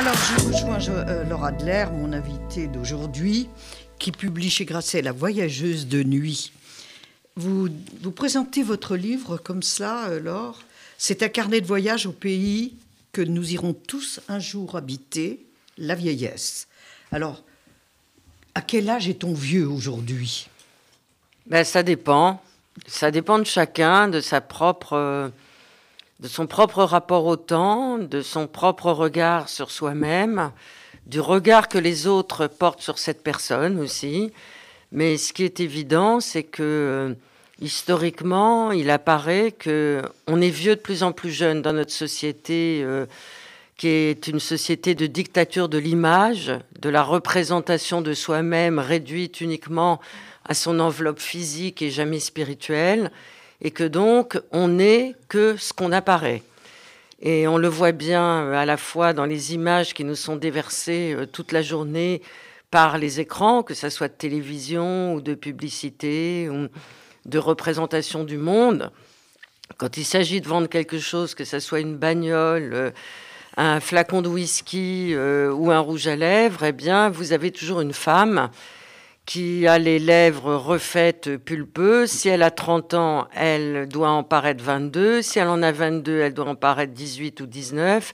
Alors, 0.00 0.14
je 0.14 0.46
rejoins 0.46 0.88
euh, 0.88 1.24
Laura 1.24 1.48
Adler, 1.48 1.84
mon 1.92 2.14
invitée 2.14 2.68
d'aujourd'hui, 2.68 3.50
qui 3.98 4.12
publie 4.12 4.48
chez 4.48 4.64
Grasset 4.64 5.02
La 5.02 5.12
voyageuse 5.12 5.88
de 5.88 6.02
nuit. 6.02 6.52
Vous, 7.36 7.68
vous 8.00 8.10
présentez 8.10 8.62
votre 8.62 8.96
livre 8.96 9.36
comme 9.36 9.62
cela, 9.62 10.08
euh, 10.08 10.18
Laure. 10.18 10.62
C'est 10.96 11.22
un 11.22 11.28
carnet 11.28 11.60
de 11.60 11.66
voyage 11.66 12.06
au 12.06 12.12
pays 12.12 12.76
que 13.12 13.20
nous 13.20 13.52
irons 13.52 13.74
tous 13.74 14.20
un 14.28 14.38
jour 14.38 14.74
habiter, 14.74 15.44
la 15.76 15.96
vieillesse. 15.96 16.66
Alors, 17.12 17.42
à 18.54 18.62
quel 18.62 18.88
âge 18.88 19.06
est-on 19.06 19.34
vieux 19.34 19.68
aujourd'hui? 19.68 20.48
Ben, 21.44 21.62
Ça 21.62 21.82
dépend. 21.82 22.42
Ça 22.86 23.10
dépend 23.10 23.38
de 23.38 23.44
chacun, 23.44 24.08
de 24.08 24.22
sa 24.22 24.40
propre, 24.40 24.94
euh, 24.94 25.28
de 26.20 26.28
son 26.28 26.46
propre 26.46 26.84
rapport 26.84 27.24
au 27.24 27.36
temps, 27.36 27.98
de 27.98 28.20
son 28.20 28.46
propre 28.46 28.92
regard 28.92 29.48
sur 29.48 29.70
soi-même, 29.70 30.52
du 31.06 31.18
regard 31.18 31.68
que 31.68 31.78
les 31.78 32.06
autres 32.06 32.46
portent 32.46 32.82
sur 32.82 32.98
cette 32.98 33.22
personne 33.22 33.80
aussi. 33.80 34.30
Mais 34.92 35.16
ce 35.16 35.32
qui 35.32 35.44
est 35.44 35.60
évident, 35.60 36.20
c'est 36.20 36.42
que 36.42 36.62
euh, 36.62 37.14
historiquement, 37.60 38.70
il 38.70 38.90
apparaît 38.90 39.50
que 39.52 40.02
on 40.26 40.42
est 40.42 40.50
vieux 40.50 40.76
de 40.76 40.80
plus 40.80 41.02
en 41.02 41.12
plus 41.12 41.32
jeune 41.32 41.62
dans 41.62 41.72
notre 41.72 41.92
société. 41.92 42.82
Euh, 42.84 43.06
qui 43.76 43.88
est 43.88 44.26
une 44.26 44.40
société 44.40 44.94
de 44.94 45.06
dictature 45.06 45.70
de 45.70 45.78
l'image, 45.78 46.52
de 46.82 46.90
la 46.90 47.02
représentation 47.02 48.02
de 48.02 48.12
soi-même 48.12 48.78
réduite 48.78 49.40
uniquement 49.40 50.00
à 50.44 50.52
son 50.52 50.80
enveloppe 50.80 51.18
physique 51.18 51.80
et 51.80 51.88
jamais 51.88 52.20
spirituelle, 52.20 53.10
et 53.62 53.70
que 53.70 53.84
donc 53.84 54.40
on 54.52 54.68
n'est 54.68 55.14
que 55.28 55.56
ce 55.56 55.72
qu'on 55.72 55.92
apparaît. 55.92 56.42
Et 57.22 57.46
on 57.46 57.58
le 57.58 57.68
voit 57.68 57.92
bien 57.92 58.44
euh, 58.44 58.54
à 58.54 58.64
la 58.64 58.76
fois 58.76 59.12
dans 59.12 59.26
les 59.26 59.52
images 59.52 59.92
qui 59.92 60.04
nous 60.04 60.14
sont 60.14 60.36
déversées 60.36 61.14
euh, 61.14 61.26
toute 61.26 61.52
la 61.52 61.60
journée 61.60 62.22
par 62.70 62.96
les 62.96 63.20
écrans, 63.20 63.62
que 63.62 63.74
ce 63.74 63.90
soit 63.90 64.08
de 64.08 64.14
télévision 64.14 65.14
ou 65.14 65.20
de 65.20 65.34
publicité 65.34 66.48
ou 66.48 66.68
de 67.26 67.38
représentation 67.38 68.24
du 68.24 68.38
monde. 68.38 68.90
Quand 69.76 69.98
il 69.98 70.04
s'agit 70.04 70.40
de 70.40 70.48
vendre 70.48 70.68
quelque 70.68 70.98
chose, 70.98 71.34
que 71.34 71.44
ce 71.44 71.60
soit 71.60 71.80
une 71.80 71.96
bagnole, 71.96 72.70
euh, 72.72 72.90
un 73.56 73.80
flacon 73.80 74.22
de 74.22 74.28
whisky 74.28 75.14
ou 75.14 75.70
un 75.72 75.80
rouge 75.80 76.06
à 76.06 76.14
lèvres, 76.14 76.64
eh 76.64 76.72
bien, 76.72 77.10
vous 77.10 77.32
avez 77.32 77.50
toujours 77.50 77.80
une 77.80 77.92
femme 77.92 78.48
qui 79.30 79.68
a 79.68 79.78
les 79.78 80.00
lèvres 80.00 80.56
refaites 80.56 81.36
pulpeuses. 81.36 82.10
Si 82.10 82.28
elle 82.28 82.42
a 82.42 82.50
30 82.50 82.94
ans, 82.94 83.28
elle 83.32 83.86
doit 83.88 84.10
en 84.10 84.24
paraître 84.24 84.64
22. 84.64 85.22
Si 85.22 85.38
elle 85.38 85.46
en 85.46 85.62
a 85.62 85.70
22, 85.70 86.18
elle 86.18 86.34
doit 86.34 86.48
en 86.48 86.56
paraître 86.56 86.92
18 86.92 87.40
ou 87.40 87.46
19. 87.46 88.12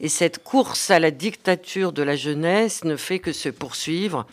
Et 0.00 0.08
cette 0.08 0.42
course 0.42 0.90
à 0.90 0.98
la 0.98 1.10
dictature 1.10 1.92
de 1.92 2.02
la 2.02 2.16
jeunesse 2.16 2.84
ne 2.84 2.96
fait 2.96 3.18
que 3.18 3.32
se 3.32 3.50
poursuivre 3.50 4.26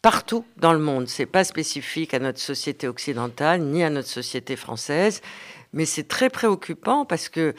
partout 0.00 0.46
dans 0.56 0.72
le 0.72 0.78
monde. 0.78 1.08
C'est 1.08 1.26
pas 1.26 1.44
spécifique 1.44 2.14
à 2.14 2.20
notre 2.20 2.40
société 2.40 2.88
occidentale 2.88 3.60
ni 3.60 3.84
à 3.84 3.90
notre 3.90 4.08
société 4.08 4.56
française, 4.56 5.20
mais 5.74 5.84
c'est 5.84 6.08
très 6.08 6.30
préoccupant 6.30 7.04
parce 7.04 7.28
que 7.28 7.54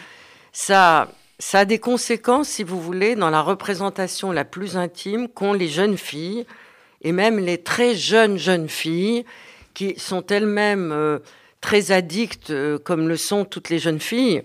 ça 0.53 1.11
ça 1.37 1.59
a 1.59 1.65
des 1.65 1.77
conséquences, 1.77 2.49
si 2.49 2.63
vous 2.63 2.81
voulez, 2.81 3.13
dans 3.13 3.29
la 3.29 3.41
représentation 3.43 4.31
la 4.31 4.43
plus 4.43 4.75
intime 4.75 5.27
qu'ont 5.27 5.53
les 5.53 5.67
jeunes 5.67 5.95
filles, 5.95 6.47
et 7.01 7.11
même 7.11 7.39
les 7.39 7.57
très 7.57 7.95
jeunes 7.95 8.37
jeunes 8.37 8.69
filles, 8.69 9.25
qui 9.73 9.95
sont 9.97 10.25
elles-mêmes 10.25 10.91
euh, 10.91 11.19
très 11.61 11.91
addictes, 11.91 12.49
euh, 12.49 12.79
comme 12.79 13.07
le 13.07 13.17
sont 13.17 13.45
toutes 13.45 13.69
les 13.69 13.79
jeunes 13.79 13.99
filles, 13.99 14.43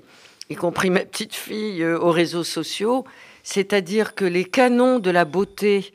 y 0.51 0.55
compris 0.55 0.91
ma 0.91 1.01
petite 1.01 1.35
fille, 1.35 1.83
euh, 1.83 1.99
aux 1.99 2.11
réseaux 2.11 2.45
sociaux. 2.45 3.05
C'est-à-dire 3.43 4.15
que 4.15 4.25
les 4.25 4.45
canons 4.45 4.99
de 4.99 5.11
la 5.11 5.25
beauté 5.25 5.93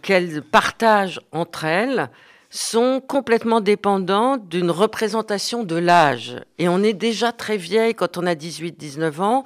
qu'elles 0.00 0.42
partagent 0.42 1.20
entre 1.32 1.64
elles 1.64 2.08
sont 2.50 3.02
complètement 3.04 3.60
dépendants 3.60 4.36
d'une 4.36 4.70
représentation 4.70 5.64
de 5.64 5.74
l'âge. 5.74 6.36
Et 6.58 6.68
on 6.68 6.84
est 6.84 6.92
déjà 6.92 7.32
très 7.32 7.56
vieille 7.56 7.94
quand 7.94 8.16
on 8.16 8.26
a 8.26 8.36
18-19 8.36 9.20
ans 9.20 9.44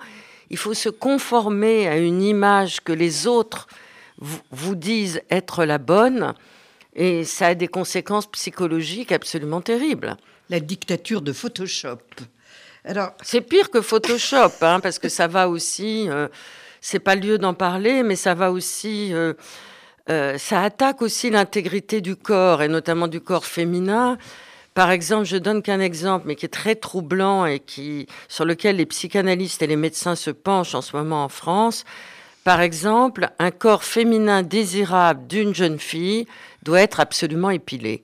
il 0.50 0.56
faut 0.56 0.74
se 0.74 0.88
conformer 0.88 1.86
à 1.88 1.96
une 1.96 2.22
image 2.22 2.80
que 2.80 2.92
les 2.92 3.26
autres 3.26 3.68
vous 4.20 4.76
disent 4.76 5.22
être 5.30 5.64
la 5.64 5.78
bonne, 5.78 6.34
et 6.94 7.24
ça 7.24 7.48
a 7.48 7.54
des 7.54 7.68
conséquences 7.68 8.26
psychologiques 8.30 9.12
absolument 9.12 9.60
terribles. 9.60 10.16
La 10.48 10.60
dictature 10.60 11.22
de 11.22 11.32
Photoshop. 11.32 11.98
Alors, 12.84 13.12
c'est 13.22 13.40
pire 13.40 13.70
que 13.70 13.80
Photoshop, 13.80 14.52
hein, 14.62 14.80
parce 14.80 14.98
que 14.98 15.08
ça 15.08 15.26
va 15.26 15.48
aussi. 15.48 16.08
Euh, 16.08 16.28
c'est 16.80 16.98
pas 16.98 17.14
lieu 17.14 17.38
d'en 17.38 17.54
parler, 17.54 18.02
mais 18.02 18.16
ça 18.16 18.34
va 18.34 18.50
aussi. 18.50 19.12
Euh, 19.12 19.34
euh, 20.08 20.38
ça 20.38 20.62
attaque 20.62 21.02
aussi 21.02 21.30
l'intégrité 21.30 22.00
du 22.00 22.16
corps 22.16 22.62
et 22.62 22.68
notamment 22.68 23.06
du 23.06 23.20
corps 23.20 23.44
féminin. 23.44 24.18
Par 24.74 24.90
exemple, 24.90 25.26
je 25.26 25.36
donne 25.36 25.62
qu'un 25.62 25.80
exemple, 25.80 26.26
mais 26.26 26.36
qui 26.36 26.46
est 26.46 26.50
très 26.50 26.74
troublant 26.74 27.44
et 27.44 27.60
qui, 27.60 28.06
sur 28.28 28.44
lequel 28.44 28.76
les 28.76 28.86
psychanalystes 28.86 29.62
et 29.62 29.66
les 29.66 29.76
médecins 29.76 30.16
se 30.16 30.30
penchent 30.30 30.74
en 30.74 30.80
ce 30.80 30.96
moment 30.96 31.24
en 31.24 31.28
France. 31.28 31.84
Par 32.44 32.60
exemple, 32.60 33.28
un 33.38 33.50
corps 33.50 33.84
féminin 33.84 34.42
désirable 34.42 35.26
d'une 35.26 35.54
jeune 35.54 35.78
fille 35.78 36.26
doit 36.62 36.80
être 36.80 37.00
absolument 37.00 37.50
épilé. 37.50 38.02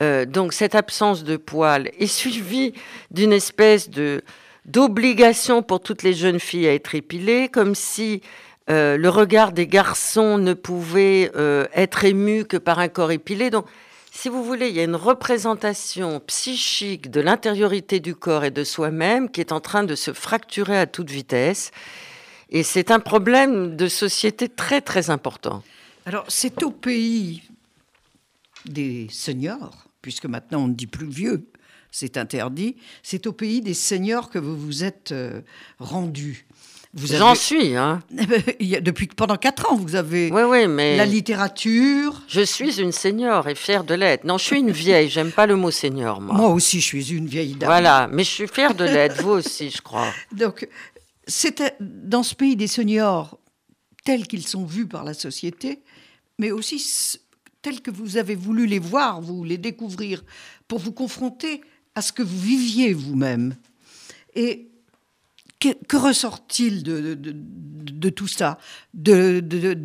Euh, 0.00 0.24
donc 0.24 0.52
cette 0.52 0.74
absence 0.74 1.24
de 1.24 1.36
poils 1.36 1.90
est 1.98 2.06
suivie 2.06 2.72
d'une 3.10 3.32
espèce 3.32 3.90
de 3.90 4.22
d'obligation 4.64 5.62
pour 5.62 5.80
toutes 5.80 6.02
les 6.02 6.12
jeunes 6.12 6.38
filles 6.38 6.68
à 6.68 6.74
être 6.74 6.94
épilées, 6.94 7.48
comme 7.48 7.74
si 7.74 8.20
euh, 8.68 8.98
le 8.98 9.08
regard 9.08 9.52
des 9.52 9.66
garçons 9.66 10.36
ne 10.36 10.52
pouvait 10.52 11.30
euh, 11.36 11.66
être 11.74 12.04
ému 12.04 12.44
que 12.44 12.58
par 12.58 12.78
un 12.78 12.88
corps 12.88 13.10
épilé. 13.10 13.48
Donc 13.48 13.64
si 14.12 14.28
vous 14.28 14.44
voulez, 14.44 14.68
il 14.68 14.76
y 14.76 14.80
a 14.80 14.84
une 14.84 14.96
représentation 14.96 16.20
psychique 16.26 17.10
de 17.10 17.22
l'intériorité 17.22 17.98
du 17.98 18.14
corps 18.14 18.44
et 18.44 18.50
de 18.50 18.62
soi-même 18.62 19.30
qui 19.30 19.40
est 19.40 19.52
en 19.52 19.60
train 19.60 19.84
de 19.84 19.94
se 19.94 20.12
fracturer 20.12 20.78
à 20.78 20.86
toute 20.86 21.10
vitesse. 21.10 21.70
Et 22.50 22.62
c'est 22.62 22.90
un 22.90 23.00
problème 23.00 23.76
de 23.76 23.88
société 23.88 24.48
très 24.48 24.80
très 24.80 25.10
important. 25.10 25.62
Alors 26.06 26.24
c'est 26.28 26.62
au 26.62 26.70
pays 26.70 27.42
des 28.64 29.08
seniors, 29.10 29.84
puisque 30.00 30.26
maintenant 30.26 30.64
on 30.64 30.68
ne 30.68 30.74
dit 30.74 30.86
plus 30.86 31.08
vieux, 31.08 31.46
c'est 31.90 32.16
interdit, 32.16 32.76
c'est 33.02 33.26
au 33.26 33.32
pays 33.32 33.60
des 33.60 33.74
seniors 33.74 34.30
que 34.30 34.38
vous 34.38 34.56
vous 34.56 34.84
êtes 34.84 35.12
euh, 35.12 35.40
rendus. 35.78 36.46
J'en 36.94 37.34
suis, 37.34 37.76
hein. 37.76 38.00
Depuis 38.80 39.08
pendant 39.08 39.36
quatre 39.36 39.70
ans, 39.70 39.76
vous 39.76 39.94
avez 39.94 40.30
oui, 40.32 40.42
oui, 40.42 40.66
mais 40.66 40.96
la 40.96 41.04
littérature. 41.04 42.22
Je 42.28 42.40
suis 42.40 42.80
une 42.80 42.92
senior 42.92 43.46
et 43.46 43.54
fière 43.54 43.84
de 43.84 43.94
l'être. 43.94 44.24
Non, 44.24 44.38
je 44.38 44.44
suis 44.44 44.58
une 44.58 44.70
vieille. 44.70 45.10
J'aime 45.10 45.30
pas 45.30 45.46
le 45.46 45.54
mot 45.54 45.70
senior, 45.70 46.20
moi. 46.20 46.34
Moi 46.34 46.48
aussi, 46.48 46.80
je 46.80 46.86
suis 46.86 47.12
une 47.12 47.26
vieille 47.26 47.54
dame. 47.54 47.68
Voilà, 47.68 48.08
mais 48.10 48.24
je 48.24 48.30
suis 48.30 48.48
fière 48.48 48.74
de 48.74 48.84
l'être. 48.84 49.22
vous 49.22 49.32
aussi, 49.32 49.70
je 49.70 49.82
crois. 49.82 50.08
Donc, 50.32 50.66
c'est 51.28 51.76
dans 51.80 52.22
ce 52.22 52.34
pays 52.34 52.56
des 52.56 52.66
seniors 52.66 53.38
tels 54.04 54.26
qu'ils 54.26 54.46
sont 54.46 54.64
vus 54.64 54.86
par 54.86 55.04
la 55.04 55.14
société, 55.14 55.82
mais 56.38 56.50
aussi 56.50 56.82
tels 57.62 57.82
que 57.82 57.90
vous 57.90 58.16
avez 58.16 58.34
voulu 58.34 58.66
les 58.66 58.78
voir, 58.78 59.20
vous 59.20 59.44
les 59.44 59.58
découvrir, 59.58 60.24
pour 60.66 60.78
vous 60.78 60.92
confronter 60.92 61.60
à 61.94 62.02
ce 62.02 62.12
que 62.12 62.22
vous 62.22 62.38
viviez 62.38 62.92
vous-même. 62.94 63.54
Et 64.34 64.68
que, 65.60 65.96
ressort-il 65.96 66.84
de, 66.84 68.08
tout 68.10 68.28
ça? 68.28 68.58
Des 68.94 69.40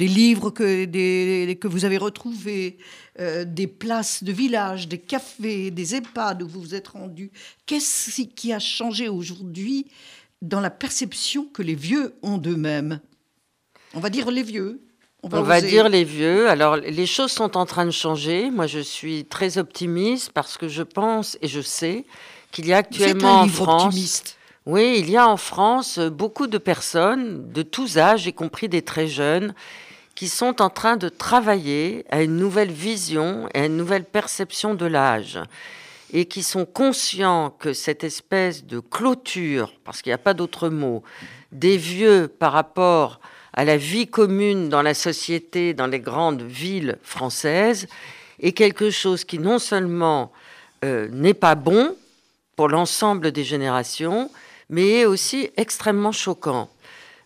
livres 0.07 0.51
que, 0.51 1.67
vous 1.67 1.85
avez 1.85 1.97
retrouvés, 1.97 2.77
euh, 3.19 3.43
des 3.43 3.67
places 3.67 4.23
de 4.23 4.31
village, 4.31 4.87
des 4.87 4.99
cafés, 4.99 5.71
des 5.71 5.95
EHPAD 5.95 6.43
où 6.43 6.47
vous 6.47 6.61
vous 6.61 6.75
êtes 6.75 6.89
rendu 6.89 7.31
Qu'est-ce 7.65 8.21
qui 8.21 8.53
a 8.53 8.59
changé 8.59 9.09
aujourd'hui? 9.09 9.87
Dans 10.43 10.59
la 10.59 10.69
perception 10.69 11.45
que 11.45 11.63
les 11.63 11.73
vieux 11.73 12.13
ont 12.21 12.37
d'eux-mêmes 12.37 12.99
On 13.95 13.99
va 13.99 14.09
dire 14.09 14.29
les 14.29 14.43
vieux. 14.43 14.81
On 15.23 15.29
va, 15.29 15.39
On 15.39 15.43
va 15.43 15.61
dire 15.61 15.87
les 15.87 16.03
vieux. 16.03 16.49
Alors, 16.49 16.75
les 16.75 17.05
choses 17.05 17.31
sont 17.31 17.55
en 17.55 17.65
train 17.65 17.85
de 17.85 17.91
changer. 17.91 18.51
Moi, 18.51 18.67
je 18.67 18.79
suis 18.79 19.23
très 19.23 19.57
optimiste 19.57 20.31
parce 20.33 20.57
que 20.57 20.67
je 20.67 20.83
pense 20.83 21.37
et 21.41 21.47
je 21.47 21.61
sais 21.61 22.05
qu'il 22.51 22.67
y 22.67 22.73
a 22.73 22.77
actuellement 22.77 23.39
un 23.39 23.45
en 23.45 23.47
France. 23.47 23.85
Optimiste. 23.85 24.37
Oui, 24.65 24.97
il 24.99 25.09
y 25.09 25.15
a 25.15 25.27
en 25.27 25.37
France 25.37 25.97
beaucoup 25.97 26.47
de 26.47 26.57
personnes 26.57 27.49
de 27.51 27.63
tous 27.63 27.97
âges, 27.97 28.27
y 28.27 28.33
compris 28.33 28.67
des 28.67 28.81
très 28.81 29.07
jeunes, 29.07 29.53
qui 30.13 30.27
sont 30.27 30.61
en 30.61 30.69
train 30.69 30.97
de 30.97 31.07
travailler 31.07 32.05
à 32.09 32.21
une 32.21 32.35
nouvelle 32.35 32.71
vision 32.71 33.47
et 33.53 33.61
à 33.61 33.65
une 33.65 33.77
nouvelle 33.77 34.05
perception 34.05 34.73
de 34.75 34.85
l'âge 34.85 35.39
et 36.13 36.25
qui 36.25 36.43
sont 36.43 36.65
conscients 36.65 37.49
que 37.59 37.73
cette 37.73 38.03
espèce 38.03 38.65
de 38.65 38.79
clôture, 38.79 39.73
parce 39.83 40.01
qu'il 40.01 40.11
n'y 40.11 40.15
a 40.15 40.19
pas 40.19 40.35
d'autre 40.35 40.69
mot, 40.69 41.03
des 41.51 41.75
vieux 41.75 42.27
par 42.27 42.53
rapport 42.53 43.19
à 43.51 43.65
la 43.65 43.77
vie 43.77 44.07
commune 44.07 44.69
dans 44.69 44.83
la 44.83 44.93
société, 44.93 45.73
dans 45.73 45.87
les 45.87 45.99
grandes 45.99 46.43
villes 46.43 46.97
françaises, 47.03 47.87
est 48.39 48.51
quelque 48.51 48.91
chose 48.91 49.25
qui 49.25 49.39
non 49.39 49.59
seulement 49.59 50.31
euh, 50.85 51.07
n'est 51.09 51.33
pas 51.33 51.55
bon 51.55 51.95
pour 52.55 52.69
l'ensemble 52.69 53.31
des 53.31 53.43
générations, 53.43 54.29
mais 54.69 54.99
est 54.99 55.05
aussi 55.05 55.49
extrêmement 55.57 56.11
choquant. 56.11 56.69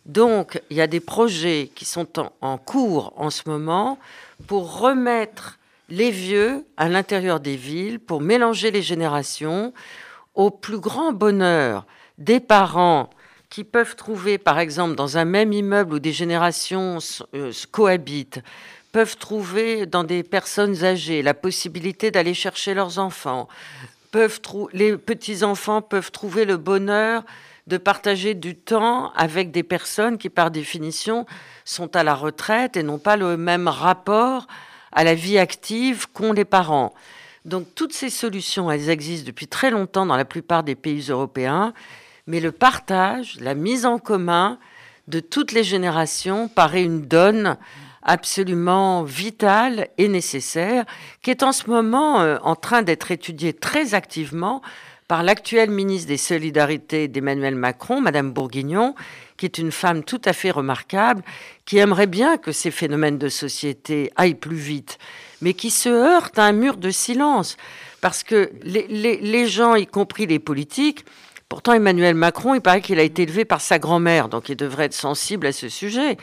Donc, 0.06 0.62
il 0.70 0.78
y 0.78 0.82
a 0.82 0.88
des 0.88 1.02
projets 1.02 1.70
qui 1.76 1.84
sont 1.84 2.08
en, 2.42 2.58
cours 2.58 3.14
en 3.18 3.30
ce 3.30 3.44
moment 3.48 4.00
pour 4.48 4.80
remettre 4.80 5.57
les 5.90 6.12
vieux 6.12 6.66
à 6.76 6.90
l'intérieur 6.90 7.40
des 7.40 7.56
villes, 7.56 8.00
pour 8.00 8.22
mélanger 8.22 8.72
les 8.72 8.82
générations, 8.82 9.74
au 10.36 10.52
plus 10.52 10.80
grand 10.80 11.14
bonheur 11.14 11.86
des 12.18 12.40
parents 12.40 13.10
qui 13.50 13.64
peuvent 13.64 13.96
trouver, 13.96 14.38
par 14.38 14.60
exemple, 14.60 14.96
dans 14.96 15.18
un 15.18 15.26
même 15.26 15.54
immeuble 15.54 15.96
où 15.96 16.00
des 16.00 16.12
générations 16.12 16.98
euh, 17.34 17.52
cohabitent, 17.72 18.42
peuvent 18.92 19.18
trouver 19.18 19.86
dans 19.86 20.04
des 20.04 20.24
personnes 20.24 20.84
âgées 20.84 21.22
la 21.22 21.34
possibilité 21.34 22.12
d'aller 22.12 22.34
chercher 22.34 22.74
leurs 22.74 23.00
enfants, 23.00 23.48
peuvent 24.12 24.40
les 24.74 24.98
petits-enfants 24.98 25.82
peuvent 25.82 26.12
trouver 26.12 26.46
le 26.46 26.58
bonheur 26.58 27.24
de 27.68 27.78
partager 27.78 28.34
du 28.34 28.56
temps 28.56 29.12
avec 29.14 29.52
des 29.52 29.64
personnes 29.64 30.18
qui, 30.18 30.30
par 30.30 30.52
définition, 30.52 31.26
sont 31.66 31.96
à 31.96 32.04
la 32.04 32.16
retraite 32.16 32.78
et 32.78 32.84
n'ont 32.84 32.98
pas 32.98 33.18
le 33.18 33.38
même 33.38 33.68
rapport 33.68 34.48
à 34.92 35.04
la 35.04 35.16
vie 35.16 35.38
active 35.38 36.08
qu'ont 36.12 36.34
les 36.34 36.46
parents. 36.46 36.94
Donc 37.46 37.68
toutes 37.76 37.94
ces 37.94 38.10
solutions, 38.10 38.70
elles 38.70 38.90
existent 38.90 39.26
depuis 39.26 39.48
très 39.48 39.72
longtemps 39.72 40.06
dans 40.06 40.18
la 40.18 40.26
plupart 40.26 40.64
des 40.64 40.76
pays 40.76 41.08
européens, 41.10 41.74
mais 42.28 42.40
le 42.40 42.52
partage, 42.52 43.38
la 43.40 43.54
mise 43.54 43.86
en 43.86 44.00
commun 44.00 44.60
de 45.08 45.22
toutes 45.22 45.54
les 45.54 45.64
générations 45.64 46.50
paraît 46.50 46.84
une 46.84 47.06
donne 47.06 47.58
absolument 48.04 49.04
vitale 49.04 49.90
et 49.98 50.08
nécessaire, 50.08 50.86
qui 51.22 51.32
est 51.32 51.44
en 51.44 51.52
ce 51.52 51.70
moment 51.70 52.22
euh, 52.22 52.38
en 52.42 52.56
train 52.56 52.82
d'être 52.82 53.12
étudiée 53.12 53.54
très 53.54 53.94
activement 53.94 54.62
par 55.08 55.24
l'actuelle 55.24 55.70
ministre 55.70 56.10
des 56.10 56.18
Solidarités 56.18 57.08
d'Emmanuel 57.08 57.56
Macron, 57.56 58.02
Madame 58.02 58.32
Bourguignon, 58.32 58.94
qui 59.38 59.46
est 59.46 59.58
une 59.58 59.72
femme 59.72 60.04
tout 60.04 60.22
à 60.26 60.34
fait 60.34 60.52
remarquable, 60.52 61.24
qui 61.66 61.78
aimerait 61.78 62.08
bien 62.08 62.38
que 62.38 62.52
ces 62.52 62.72
phénomènes 62.72 63.18
de 63.18 63.30
société 63.30 64.12
aillent 64.18 64.36
plus 64.36 64.58
vite, 64.58 64.98
mais 65.42 65.54
qui 65.54 65.70
se 65.70 65.90
heurte 65.90 66.38
à 66.38 66.44
un 66.44 66.52
mur 66.52 66.76
de 66.78 66.90
silence. 66.90 67.56
Parce 68.02 68.24
que 68.24 68.52
les, 68.64 69.48
gens, 69.48 69.76
y 69.76 69.88
compris 69.88 70.28
les 70.28 70.40
politiques, 70.40 71.06
pourtant 71.48 71.74
Emmanuel 71.74 72.16
Macron, 72.16 72.56
il 72.56 72.62
paraît 72.62 72.82
qu'il 72.82 73.00
a 73.00 73.04
été 73.04 73.24
élevé 73.24 73.46
par 73.46 73.62
sa 73.62 73.80
grand-mère, 73.80 74.28
donc 74.28 74.50
il 74.50 74.58
devrait 74.58 74.86
être 74.86 74.94
sensible 74.94 75.48
à 75.48 75.52
ce 75.54 75.70
sujet. 75.70 76.18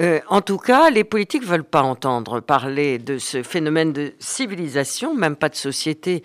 Euh, 0.00 0.20
en 0.28 0.40
tout 0.40 0.58
cas, 0.58 0.90
les 0.90 1.04
politiques 1.04 1.42
ne 1.42 1.48
veulent 1.48 1.64
pas 1.64 1.82
entendre 1.82 2.40
parler 2.40 2.98
de 2.98 3.18
ce 3.18 3.42
phénomène 3.42 3.92
de 3.92 4.12
civilisation, 4.18 5.14
même 5.14 5.36
pas 5.36 5.48
de 5.48 5.56
société, 5.56 6.22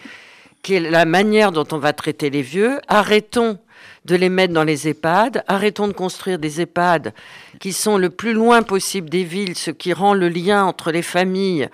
qui 0.64 0.76
est 0.76 0.80
la 0.80 1.06
manière 1.06 1.52
dont 1.52 1.68
on 1.72 1.78
va 1.78 1.94
traiter 1.94 2.30
les 2.30 2.42
vieux. 2.42 2.80
Arrêtons 2.88 3.60
de 4.06 4.16
les 4.16 4.30
mettre 4.30 4.54
dans 4.54 4.64
les 4.64 4.88
EHPAD, 4.88 5.44
arrêtons 5.48 5.88
de 5.88 5.94
construire 5.94 6.40
des 6.40 6.62
EHPAD 6.62 7.14
qui 7.60 7.72
sont 7.72 7.98
le 7.98 8.10
plus 8.10 8.34
loin 8.34 8.64
possible 8.64 9.10
des 9.10 9.24
villes, 9.24 9.56
ce 9.58 9.72
qui 9.72 9.94
rend 9.94 10.14
le 10.14 10.30
lien 10.30 10.66
entre 10.66 10.92
les 10.92 11.02
familles 11.02 11.70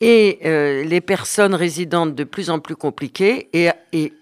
et 0.00 0.40
euh, 0.44 0.84
les 0.84 1.00
personnes 1.00 1.54
résidentes 1.54 2.14
de 2.14 2.24
plus 2.24 2.50
en 2.50 2.58
plus 2.58 2.76
compliquées 2.76 3.48
et, 3.52 3.70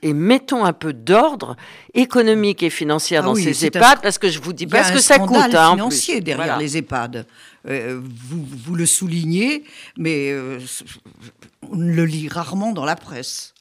mettons 0.05 0.65
un 0.65 0.73
peu 0.73 0.93
d'ordre 0.93 1.57
économique 1.95 2.63
et 2.63 2.71
financier 2.71 3.17
ah 3.17 3.23
dans 3.23 3.35
ces 3.35 3.67
EHPAD 3.67 4.01
parce 4.03 4.19
que 4.19 4.29
je 4.29 4.39
vous 4.39 4.53
dis 4.53 4.67
pas 4.67 4.85
ce 4.85 4.93
que 4.93 5.01
ça 5.01 5.19
coûte. 5.19 5.37
Il 5.49 5.53
y 5.53 5.57
a 5.57 5.67
un 5.67 5.73
hein, 5.73 5.75
financier 5.75 6.21
derrière 6.21 6.59
les 6.59 6.77
EHPAD. 6.77 7.27
Euh, 7.69 8.01
vous, 8.03 8.45
vous, 8.65 8.75
le 8.75 8.87
soulignez, 8.87 9.65
mais 9.97 10.31
euh, 10.31 10.59
on 11.71 11.77
le 11.77 12.05
lit 12.05 12.29
rarement 12.29 12.73
dans 12.73 12.85
la 12.85 12.97
presse. 12.97 13.52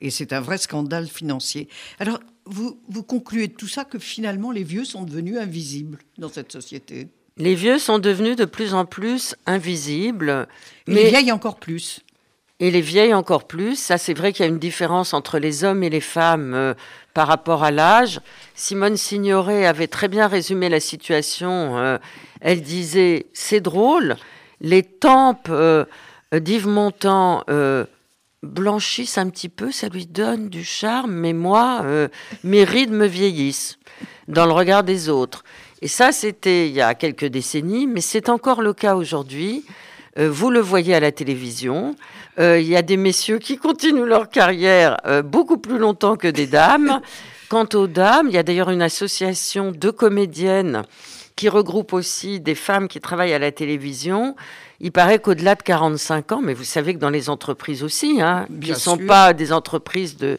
Et 0.00 0.10
c'est 0.10 0.32
un 0.32 0.40
vrai 0.40 0.58
scandale 0.58 1.06
financier. 1.06 1.68
Alors, 1.98 2.20
vous, 2.44 2.80
vous 2.88 3.02
concluez 3.02 3.48
de 3.48 3.54
tout 3.54 3.68
ça 3.68 3.84
que 3.84 3.98
finalement 3.98 4.52
les 4.52 4.62
vieux 4.62 4.84
sont 4.84 5.04
devenus 5.04 5.38
invisibles 5.38 5.98
dans 6.18 6.28
cette 6.28 6.52
société. 6.52 7.08
Les 7.38 7.54
vieux 7.54 7.78
sont 7.78 7.98
devenus 7.98 8.36
de 8.36 8.44
plus 8.44 8.72
en 8.72 8.86
plus 8.86 9.34
invisibles. 9.46 10.48
Et 10.86 10.92
mais... 10.92 11.02
les 11.02 11.08
vieilles 11.10 11.32
encore 11.32 11.56
plus. 11.56 12.00
Et 12.60 12.70
les 12.70 12.80
vieilles 12.80 13.12
encore 13.12 13.46
plus. 13.46 13.78
Ça, 13.78 13.98
c'est 13.98 14.14
vrai 14.14 14.32
qu'il 14.32 14.44
y 14.44 14.48
a 14.48 14.50
une 14.50 14.58
différence 14.58 15.12
entre 15.12 15.38
les 15.38 15.62
hommes 15.62 15.82
et 15.82 15.90
les 15.90 16.00
femmes 16.00 16.54
euh, 16.54 16.72
par 17.12 17.28
rapport 17.28 17.64
à 17.64 17.70
l'âge. 17.70 18.20
Simone 18.54 18.96
Signoret 18.96 19.66
avait 19.66 19.88
très 19.88 20.08
bien 20.08 20.26
résumé 20.26 20.70
la 20.70 20.80
situation. 20.80 21.76
Euh, 21.76 21.98
elle 22.40 22.62
disait 22.62 23.26
C'est 23.34 23.60
drôle, 23.60 24.16
les 24.62 24.82
tempes 24.82 25.48
euh, 25.50 25.84
d'Yves 26.32 26.68
Montand 26.68 27.44
blanchissent 28.42 29.18
un 29.18 29.28
petit 29.28 29.48
peu, 29.48 29.72
ça 29.72 29.88
lui 29.88 30.06
donne 30.06 30.48
du 30.48 30.64
charme, 30.64 31.12
mais 31.12 31.32
moi, 31.32 31.84
mes 32.44 32.64
rides 32.64 32.92
me 32.92 33.06
vieillissent 33.06 33.78
dans 34.28 34.46
le 34.46 34.52
regard 34.52 34.84
des 34.84 35.08
autres. 35.08 35.42
Et 35.82 35.88
ça, 35.88 36.12
c'était 36.12 36.68
il 36.68 36.74
y 36.74 36.80
a 36.80 36.94
quelques 36.94 37.26
décennies, 37.26 37.86
mais 37.86 38.00
c'est 38.00 38.28
encore 38.28 38.62
le 38.62 38.72
cas 38.72 38.96
aujourd'hui. 38.96 39.64
Euh, 40.18 40.30
vous 40.30 40.50
le 40.50 40.60
voyez 40.60 40.94
à 40.94 41.00
la 41.00 41.12
télévision. 41.12 41.94
Euh, 42.38 42.58
il 42.58 42.66
y 42.66 42.76
a 42.76 42.82
des 42.82 42.96
messieurs 42.96 43.38
qui 43.38 43.58
continuent 43.58 44.06
leur 44.06 44.30
carrière 44.30 44.96
euh, 45.06 45.22
beaucoup 45.22 45.58
plus 45.58 45.78
longtemps 45.78 46.16
que 46.16 46.28
des 46.28 46.46
dames. 46.46 47.00
Quant 47.48 47.68
aux 47.74 47.86
dames, 47.86 48.28
il 48.28 48.34
y 48.34 48.38
a 48.38 48.42
d'ailleurs 48.42 48.70
une 48.70 48.82
association 48.82 49.70
de 49.70 49.90
comédiennes 49.90 50.82
qui 51.36 51.50
regroupe 51.50 51.92
aussi 51.92 52.40
des 52.40 52.54
femmes 52.54 52.88
qui 52.88 53.00
travaillent 53.00 53.34
à 53.34 53.38
la 53.38 53.52
télévision. 53.52 54.34
Il 54.80 54.90
paraît 54.90 55.18
qu'au-delà 55.18 55.54
de 55.54 55.62
45 55.62 56.32
ans, 56.32 56.40
mais 56.42 56.54
vous 56.54 56.64
savez 56.64 56.94
que 56.94 56.98
dans 56.98 57.10
les 57.10 57.28
entreprises 57.28 57.82
aussi, 57.82 58.20
hein, 58.20 58.46
qui 58.60 58.70
ne 58.70 58.76
sont 58.76 58.98
pas 58.98 59.34
des 59.34 59.52
entreprises 59.52 60.16
de 60.16 60.38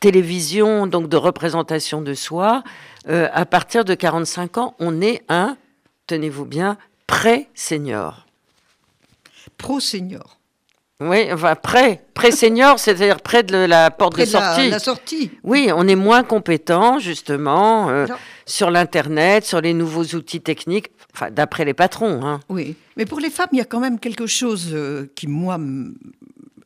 télévision, 0.00 0.86
donc 0.86 1.08
de 1.08 1.16
représentation 1.18 2.00
de 2.00 2.14
soi, 2.14 2.64
euh, 3.08 3.28
à 3.32 3.44
partir 3.44 3.84
de 3.84 3.94
45 3.94 4.58
ans, 4.58 4.74
on 4.78 5.02
est 5.02 5.22
un, 5.28 5.56
tenez-vous 6.06 6.46
bien, 6.46 6.78
pré-senior. 7.06 8.26
Pro-senior. 9.58 10.38
Oui, 11.00 11.32
enfin, 11.32 11.54
pré, 11.54 12.00
pré-senior, 12.14 12.78
c'est-à-dire 12.78 13.20
près 13.20 13.42
de 13.42 13.56
la 13.56 13.90
porte 13.90 14.18
de 14.18 14.24
sortie. 14.24 14.70
La, 14.70 14.78
sortie. 14.78 15.30
Oui, 15.42 15.70
on 15.74 15.88
est 15.88 15.96
moins 15.96 16.22
compétent, 16.22 16.98
justement, 16.98 17.88
euh, 17.88 18.06
sur 18.50 18.70
l'Internet, 18.70 19.44
sur 19.44 19.60
les 19.60 19.72
nouveaux 19.72 20.04
outils 20.04 20.40
techniques, 20.40 20.90
d'après 21.30 21.64
les 21.64 21.74
patrons. 21.74 22.24
Hein. 22.26 22.40
Oui, 22.48 22.74
mais 22.96 23.06
pour 23.06 23.20
les 23.20 23.30
femmes, 23.30 23.48
il 23.52 23.58
y 23.58 23.62
a 23.62 23.64
quand 23.64 23.80
même 23.80 24.00
quelque 24.00 24.26
chose 24.26 24.70
euh, 24.72 25.10
qui, 25.14 25.28
moi, 25.28 25.58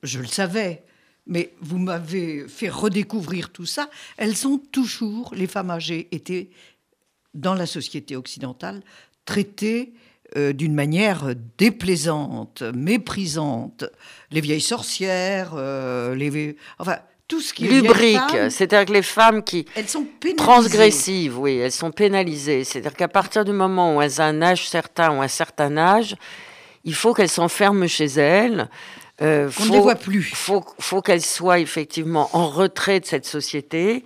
je 0.03 0.19
le 0.19 0.27
savais, 0.27 0.83
mais 1.27 1.53
vous 1.61 1.79
m'avez 1.79 2.49
fait 2.49 2.71
redécouvrir 2.71 3.51
tout 3.51 3.67
ça. 3.67 3.91
Elles 4.17 4.47
ont 4.47 4.59
toujours, 4.59 5.35
les 5.35 5.47
femmes 5.47 5.71
âgées, 5.71 6.09
été 6.11 6.51
dans 7.35 7.55
la 7.55 7.67
société 7.67 8.17
occidentale 8.17 8.83
traitées 9.27 9.93
euh, 10.37 10.53
d'une 10.53 10.75
manière 10.75 11.35
déplaisante, 11.59 12.63
méprisante. 12.75 13.85
Les 14.31 14.41
vieilles 14.41 14.61
sorcières, 14.61 15.53
euh, 15.55 16.15
les 16.15 16.57
enfin 16.79 16.99
tout 17.27 17.41
ce 17.41 17.55
qui 17.55 17.65
lubrique, 17.65 18.51
c'est-à-dire 18.51 18.85
que 18.85 18.93
les 18.93 19.03
femmes 19.03 19.43
qui 19.43 19.65
elles 19.75 19.89
sont 19.89 20.07
transgressives, 20.37 21.39
oui, 21.39 21.57
elles 21.57 21.73
sont 21.73 21.91
pénalisées. 21.91 22.65
C'est-à-dire 22.65 22.95
qu'à 22.95 23.09
partir 23.09 23.45
du 23.45 23.53
moment 23.53 23.97
où 23.97 24.03
elles 24.03 24.21
ont 24.21 24.25
un 24.25 24.43
âge 24.43 24.69
certain 24.69 25.17
ou 25.17 25.23
un 25.23 25.29
certain 25.29 25.77
âge, 25.77 26.17
il 26.85 26.95
faut 26.95 27.15
qu'elles 27.15 27.31
s'enferment 27.31 27.89
chez 27.89 28.07
elles. 28.07 28.69
Euh, 29.23 29.51
On 29.61 29.67
ne 29.67 29.73
les 29.73 29.81
voit 29.81 29.95
plus. 29.95 30.29
Il 30.31 30.37
faut, 30.37 30.65
faut 30.79 31.01
qu'elles 31.01 31.23
soient 31.23 31.61
effectivement 31.61 32.29
en 32.35 32.49
retrait 32.49 33.01
de 33.01 33.07
cette 33.07 33.27
société, 33.27 34.05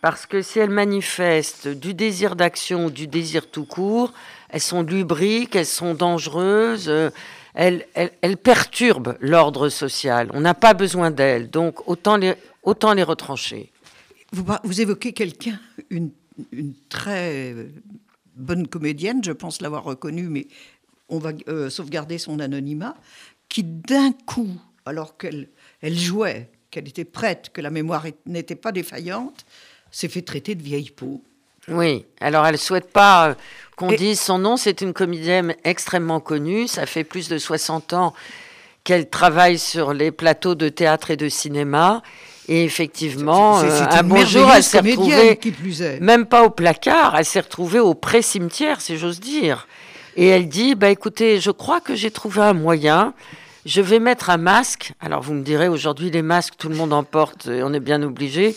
parce 0.00 0.26
que 0.26 0.40
si 0.40 0.58
elles 0.58 0.70
manifestent 0.70 1.68
du 1.68 1.94
désir 1.94 2.36
d'action 2.36 2.86
ou 2.86 2.90
du 2.90 3.08
désir 3.08 3.50
tout 3.50 3.64
court, 3.64 4.12
elles 4.50 4.60
sont 4.60 4.82
lubriques, 4.82 5.56
elles 5.56 5.66
sont 5.66 5.94
dangereuses, 5.94 6.88
euh, 6.88 7.10
elles, 7.54 7.86
elles, 7.94 8.36
perturbent 8.36 9.16
l'ordre 9.20 9.68
social. 9.68 10.30
On 10.32 10.40
n'a 10.40 10.54
pas 10.54 10.74
besoin 10.74 11.10
d'elles, 11.10 11.50
donc 11.50 11.86
autant 11.86 12.16
les, 12.16 12.34
autant 12.62 12.94
les 12.94 13.02
retrancher. 13.02 13.70
Vous, 14.32 14.44
vous 14.64 14.80
évoquez 14.80 15.12
quelqu'un, 15.12 15.60
une, 15.90 16.10
une, 16.52 16.74
très 16.88 17.54
bonne 18.36 18.66
comédienne, 18.66 19.22
je 19.22 19.32
pense 19.32 19.60
l'avoir 19.60 19.84
reconnue, 19.84 20.28
mais 20.28 20.46
on 21.08 21.18
va 21.18 21.32
euh, 21.48 21.68
sauvegarder 21.68 22.18
son 22.18 22.40
anonymat, 22.40 22.96
qui 23.48 23.62
d'un 23.62 24.12
coup, 24.12 24.50
alors 24.86 25.18
qu'elle 25.18 25.48
elle 25.82 25.98
jouait, 25.98 26.48
qu'elle 26.70 26.88
était 26.88 27.04
prête, 27.04 27.50
que 27.52 27.60
la 27.60 27.70
mémoire 27.70 28.06
n'était 28.24 28.56
pas 28.56 28.72
défaillante, 28.72 29.44
s'est 29.90 30.08
fait 30.08 30.22
traiter 30.22 30.54
de 30.54 30.62
vieille 30.62 30.90
peau. 30.90 31.22
Oui, 31.68 32.06
alors 32.20 32.46
elle 32.46 32.54
ne 32.54 32.58
souhaite 32.58 32.90
pas 32.90 33.28
euh, 33.28 33.34
qu'on 33.76 33.92
dise 33.92 34.20
son 34.20 34.38
nom, 34.38 34.56
c'est 34.56 34.80
une 34.80 34.92
comédienne 34.92 35.54
extrêmement 35.62 36.18
connue, 36.18 36.66
ça 36.66 36.86
fait 36.86 37.04
plus 37.04 37.28
de 37.28 37.38
60 37.38 37.92
ans 37.92 38.14
qu'elle 38.82 39.08
travaille 39.08 39.58
sur 39.58 39.92
les 39.92 40.10
plateaux 40.10 40.56
de 40.56 40.68
théâtre 40.68 41.12
et 41.12 41.16
de 41.16 41.28
cinéma. 41.28 42.02
Et 42.48 42.64
effectivement, 42.64 43.60
euh, 43.60 43.86
un 43.90 44.02
bonjour, 44.02 44.50
elle 44.50 44.64
s'est 44.64 44.80
retrouvée, 44.80 45.38
même 46.00 46.26
pas 46.26 46.44
au 46.44 46.50
placard, 46.50 47.14
elle 47.16 47.24
s'est 47.24 47.40
retrouvée 47.40 47.78
au 47.78 47.94
pré-cimetière, 47.94 48.80
si 48.80 48.98
j'ose 48.98 49.20
dire. 49.20 49.68
Et 50.16 50.26
elle 50.26 50.48
dit, 50.48 50.74
bah 50.74 50.90
écoutez, 50.90 51.40
je 51.40 51.50
crois 51.50 51.80
que 51.80 51.94
j'ai 51.94 52.10
trouvé 52.10 52.42
un 52.42 52.52
moyen 52.52 53.14
je 53.64 53.80
vais 53.80 54.00
mettre 54.00 54.30
un 54.30 54.38
masque. 54.38 54.92
Alors 55.00 55.22
vous 55.22 55.34
me 55.34 55.42
direz, 55.42 55.68
aujourd'hui 55.68 56.10
les 56.10 56.22
masques, 56.22 56.54
tout 56.58 56.68
le 56.68 56.74
monde 56.74 56.92
en 56.92 57.04
porte, 57.04 57.48
on 57.48 57.72
est 57.72 57.80
bien 57.80 58.02
obligé. 58.02 58.56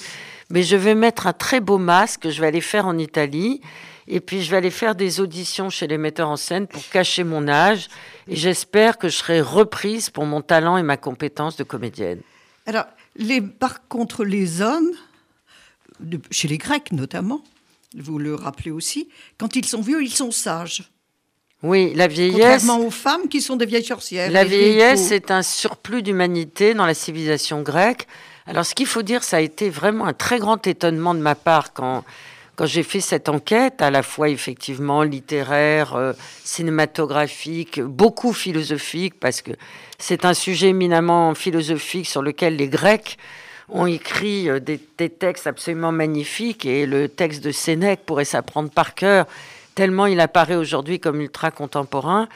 Mais 0.49 0.63
je 0.63 0.75
vais 0.75 0.95
mettre 0.95 1.27
un 1.27 1.33
très 1.33 1.59
beau 1.59 1.77
masque, 1.77 2.29
je 2.29 2.41
vais 2.41 2.47
aller 2.47 2.61
faire 2.61 2.87
en 2.87 2.97
Italie. 2.97 3.61
Et 4.07 4.19
puis, 4.19 4.43
je 4.43 4.51
vais 4.51 4.57
aller 4.57 4.69
faire 4.69 4.93
des 4.93 5.19
auditions 5.19 5.71
chez 5.71 5.87
les 5.87 5.97
metteurs 5.97 6.29
en 6.29 6.35
scène 6.35 6.67
pour 6.67 6.87
cacher 6.89 7.23
mon 7.23 7.47
âge. 7.47 7.87
Et 8.27 8.35
j'espère 8.35 8.99
que 8.99 9.09
je 9.09 9.17
serai 9.17 9.41
reprise 9.41 10.11
pour 10.11 10.27
mon 10.27 10.41
talent 10.41 10.77
et 10.77 10.83
ma 10.83 10.95
compétence 10.95 11.57
de 11.57 11.63
comédienne. 11.63 12.19
Alors, 12.67 12.85
les, 13.15 13.41
par 13.41 13.87
contre, 13.87 14.23
les 14.23 14.61
hommes, 14.61 14.91
chez 16.31 16.47
les 16.47 16.57
Grecs 16.57 16.91
notamment, 16.91 17.43
vous 17.97 18.19
le 18.19 18.35
rappelez 18.35 18.71
aussi, 18.71 19.07
quand 19.37 19.55
ils 19.55 19.65
sont 19.65 19.81
vieux, 19.81 20.03
ils 20.03 20.13
sont 20.13 20.31
sages. 20.31 20.91
Oui, 21.63 21.93
la 21.95 22.07
vieillesse. 22.07 22.61
Contrairement 22.61 22.85
aux 22.85 22.91
femmes 22.91 23.27
qui 23.27 23.41
sont 23.41 23.55
des 23.55 23.65
vieilles 23.65 23.85
sorcières. 23.85 24.29
La 24.29 24.43
vieillesse 24.43 25.11
est 25.11 25.31
un 25.31 25.41
surplus 25.41 26.03
d'humanité 26.03 26.73
dans 26.73 26.85
la 26.85 26.93
civilisation 26.93 27.61
grecque. 27.61 28.07
Alors, 28.45 28.65
ce 28.65 28.75
qu'il 28.75 28.85
faut 28.85 29.01
dire, 29.01 29.23
ça 29.23 29.37
a 29.37 29.39
été 29.39 29.69
vraiment 29.69 30.05
un 30.05 30.13
très 30.13 30.37
grand 30.37 30.67
étonnement 30.67 31.15
de 31.15 31.19
ma 31.19 31.33
part 31.33 31.73
quand, 31.73 32.03
quand 32.55 32.65
j'ai 32.65 32.83
fait 32.83 33.01
cette 33.01 33.29
enquête, 33.29 33.81
à 33.81 33.91
la 33.91 34.03
fois 34.03 34.29
effectivement 34.29 35.03
littéraire, 35.03 35.95
euh, 35.95 36.13
cinématographique, 36.43 37.81
beaucoup 37.81 38.33
philosophique, 38.33 39.19
parce 39.19 39.41
que 39.41 39.51
c'est 39.97 40.25
un 40.25 40.33
sujet 40.33 40.69
éminemment 40.69 41.35
philosophique 41.35 42.07
sur 42.07 42.21
lequel 42.21 42.55
les 42.55 42.67
Grecs 42.67 43.17
ont 43.69 43.87
écrit 43.87 44.49
euh, 44.49 44.59
des, 44.59 44.79
des 44.97 45.09
textes 45.09 45.47
absolument 45.47 45.91
magnifiques, 45.91 46.65
et 46.65 46.85
le 46.85 47.09
texte 47.09 47.43
de 47.43 47.51
Sénèque 47.51 48.05
pourrait 48.05 48.25
s'apprendre 48.25 48.69
par 48.69 48.95
cœur, 48.95 49.25
tellement 49.73 50.05
il 50.05 50.19
apparaît 50.19 50.55
aujourd'hui 50.55 50.99
comme 50.99 51.19
ultra 51.21 51.51
contemporain. 51.51 52.29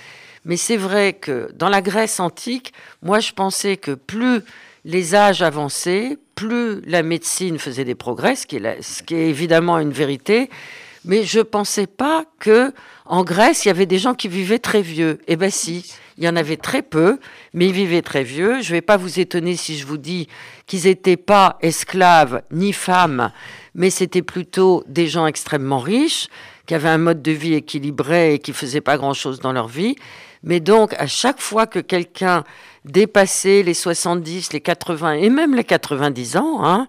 Mais 0.46 0.58
c'est 0.58 0.78
vrai 0.78 1.14
que 1.14 1.52
dans 1.54 1.70
la 1.70 1.82
Grèce 1.82 2.20
antique, 2.20 2.74
moi 3.02 3.20
je 3.20 3.34
pensais 3.34 3.78
que 3.78 3.92
plus 3.92 4.42
les 4.86 5.16
âges 5.16 5.42
avançaient, 5.42 6.18
plus 6.36 6.82
la 6.86 7.04
médecine 7.04 7.60
faisait 7.60 7.86
des 7.86 7.96
progrès, 7.96 8.36
ce 8.36 8.46
qui 8.46 8.58
est, 8.58 9.30
évidemment 9.30 9.78
une 9.78 9.92
vérité. 9.92 10.50
Mais 11.06 11.24
je 11.24 11.40
ne 11.40 11.44
pensais 11.44 11.88
pas 11.88 12.26
que 12.40 12.74
en 13.06 13.24
Grèce, 13.24 13.66
il 13.66 13.70
y 13.70 13.72
avait 13.72 13.86
des 13.86 13.98
gens 13.98 14.14
qui 14.14 14.28
vivaient 14.28 14.60
très 14.60 14.82
vieux. 14.82 15.20
Eh 15.28 15.36
bien 15.36 15.50
si, 15.50 15.94
il 16.18 16.24
y 16.24 16.30
en 16.30 16.36
avait 16.36 16.58
très 16.58 16.82
peu, 16.82 17.20
mais 17.54 17.68
ils 17.68 17.74
vivaient 17.74 18.02
très 18.02 18.24
vieux. 18.24 18.62
Je 18.62 18.70
ne 18.70 18.76
vais 18.76 18.82
pas 18.82 18.98
vous 18.98 19.20
étonner 19.20 19.56
si 19.56 19.78
je 19.78 19.86
vous 19.86 19.98
dis 19.98 20.28
qu'ils 20.68 20.84
n'étaient 20.84 21.18
pas 21.18 21.58
esclaves 21.62 22.44
ni 22.52 22.74
femmes, 22.74 23.32
mais 23.74 23.90
c'était 23.90 24.22
plutôt 24.22 24.84
des 24.88 25.08
gens 25.08 25.26
extrêmement 25.26 25.80
riches, 25.80 26.28
qui 26.68 26.76
avaient 26.76 26.90
un 26.90 27.00
mode 27.00 27.22
de 27.22 27.32
vie 27.32 27.56
équilibré 27.56 28.36
et 28.36 28.40
qui 28.40 28.52
ne 28.52 28.56
faisaient 28.56 28.82
pas 28.82 28.98
grand-chose 28.98 29.40
dans 29.40 29.54
leur 29.54 29.68
vie. 29.68 29.96
Mais 30.44 30.60
donc, 30.60 30.94
à 31.00 31.08
chaque 31.08 31.42
fois 31.42 31.66
que 31.66 31.80
quelqu'un 31.80 32.44
dépassait 32.86 33.64
les 33.64 33.74
70, 33.74 34.54
les 34.54 34.62
80 34.62 35.14
et 35.14 35.30
même 35.30 35.56
les 35.56 35.64
90 35.64 36.38
ans, 36.38 36.64
hein, 36.64 36.88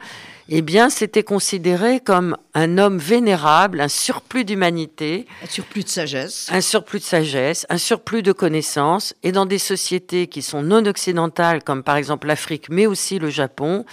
eh 0.49 0.63
bien, 0.63 0.91
c'était 0.91 1.23
considéré 1.23 2.01
comme 2.01 2.37
un 2.55 2.77
homme 2.77 2.99
vénérable, 2.99 3.81
un 3.81 3.89
surplus 3.89 4.45
d'humanité. 4.45 5.27
Un 5.45 5.47
surplus 5.47 5.85
de 5.85 5.89
sagesse. 5.89 6.49
Un 6.51 6.61
surplus 6.61 6.99
de 6.99 7.05
sagesse, 7.05 7.67
un 7.69 7.79
surplus 7.79 8.23
de 8.23 8.33
connaissances. 8.33 9.15
Et 9.23 9.31
dans 9.31 9.47
des 9.47 9.59
sociétés 9.59 10.27
qui 10.27 10.43
sont 10.43 10.63
non 10.63 10.85
occidentales, 10.87 11.63
comme 11.63 11.85
par 11.85 11.97
exemple 11.97 12.27
l'Afrique, 12.27 12.69
mais 12.69 12.87
aussi 12.87 13.21
le 13.21 13.31
Japon, 13.31 13.85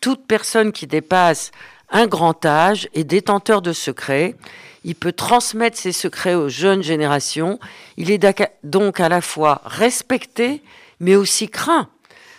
toute 0.00 0.26
personne 0.26 0.72
qui 0.72 0.88
dépasse 0.88 1.52
un 1.88 2.08
grand 2.08 2.44
âge 2.44 2.88
est 2.94 3.04
détenteur 3.04 3.62
de 3.62 3.72
secrets 3.72 4.34
il 4.84 4.94
peut 4.94 5.12
transmettre 5.12 5.78
ses 5.78 5.92
secrets 5.92 6.34
aux 6.34 6.48
jeunes 6.48 6.82
générations. 6.82 7.58
Il 7.96 8.10
est 8.10 8.24
donc 8.64 9.00
à 9.00 9.08
la 9.08 9.20
fois 9.20 9.62
respecté, 9.64 10.62
mais 11.02 11.16
aussi 11.16 11.50
craint. 11.50 11.90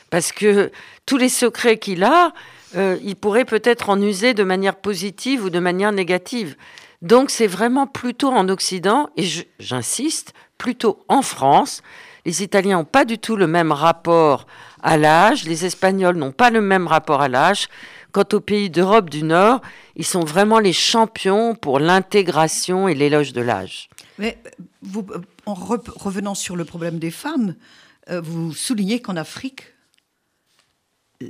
Parce 0.10 0.32
que 0.32 0.72
tous 1.06 1.18
les 1.18 1.30
secrets 1.30 1.78
qu'il 1.78 2.04
a, 2.04 2.34
euh, 2.76 2.98
il 3.04 3.16
pourrait 3.16 3.46
peut-être 3.46 3.90
en 3.90 4.02
user 4.02 4.34
de 4.34 4.44
manière 4.44 4.78
positive 4.78 5.44
ou 5.44 5.50
de 5.52 5.60
manière 5.60 5.92
négative. 5.92 6.56
Donc 7.04 7.30
c'est 7.30 7.48
vraiment 7.48 7.86
plutôt 7.86 8.32
en 8.32 8.50
Occident, 8.50 9.10
et 9.18 9.26
j'insiste, 9.60 10.34
plutôt 10.58 11.04
en 11.10 11.22
France. 11.22 11.84
Les 12.26 12.42
Italiens 12.42 12.78
n'ont 12.78 12.86
pas 12.86 13.04
du 13.04 13.20
tout 13.20 13.36
le 13.36 13.48
même 13.48 13.74
rapport 13.74 14.48
à 14.82 14.98
l'âge, 14.98 15.44
les 15.44 15.66
Espagnols 15.66 16.16
n'ont 16.16 16.32
pas 16.32 16.50
le 16.50 16.62
même 16.62 16.88
rapport 16.88 17.22
à 17.22 17.28
l'âge. 17.28 17.68
Quant 18.14 18.24
aux 18.32 18.40
pays 18.40 18.70
d'Europe 18.70 19.10
du 19.10 19.24
Nord, 19.24 19.62
ils 19.96 20.06
sont 20.06 20.24
vraiment 20.24 20.60
les 20.60 20.72
champions 20.72 21.56
pour 21.56 21.80
l'intégration 21.80 22.88
et 22.88 22.94
l'éloge 22.94 23.34
de 23.34 23.42
l'âge. 23.42 23.90
Mais 24.20 24.38
vous, 24.84 25.06
en 25.48 25.56
revenant 25.56 26.36
sur 26.36 26.56
le 26.56 26.64
problème 26.64 27.00
des 27.00 27.12
femmes, 27.12 27.56
euh, 27.56 27.83
vous 28.10 28.54
soulignez 28.54 29.02
qu'en 29.02 29.16
Afrique, 29.16 29.74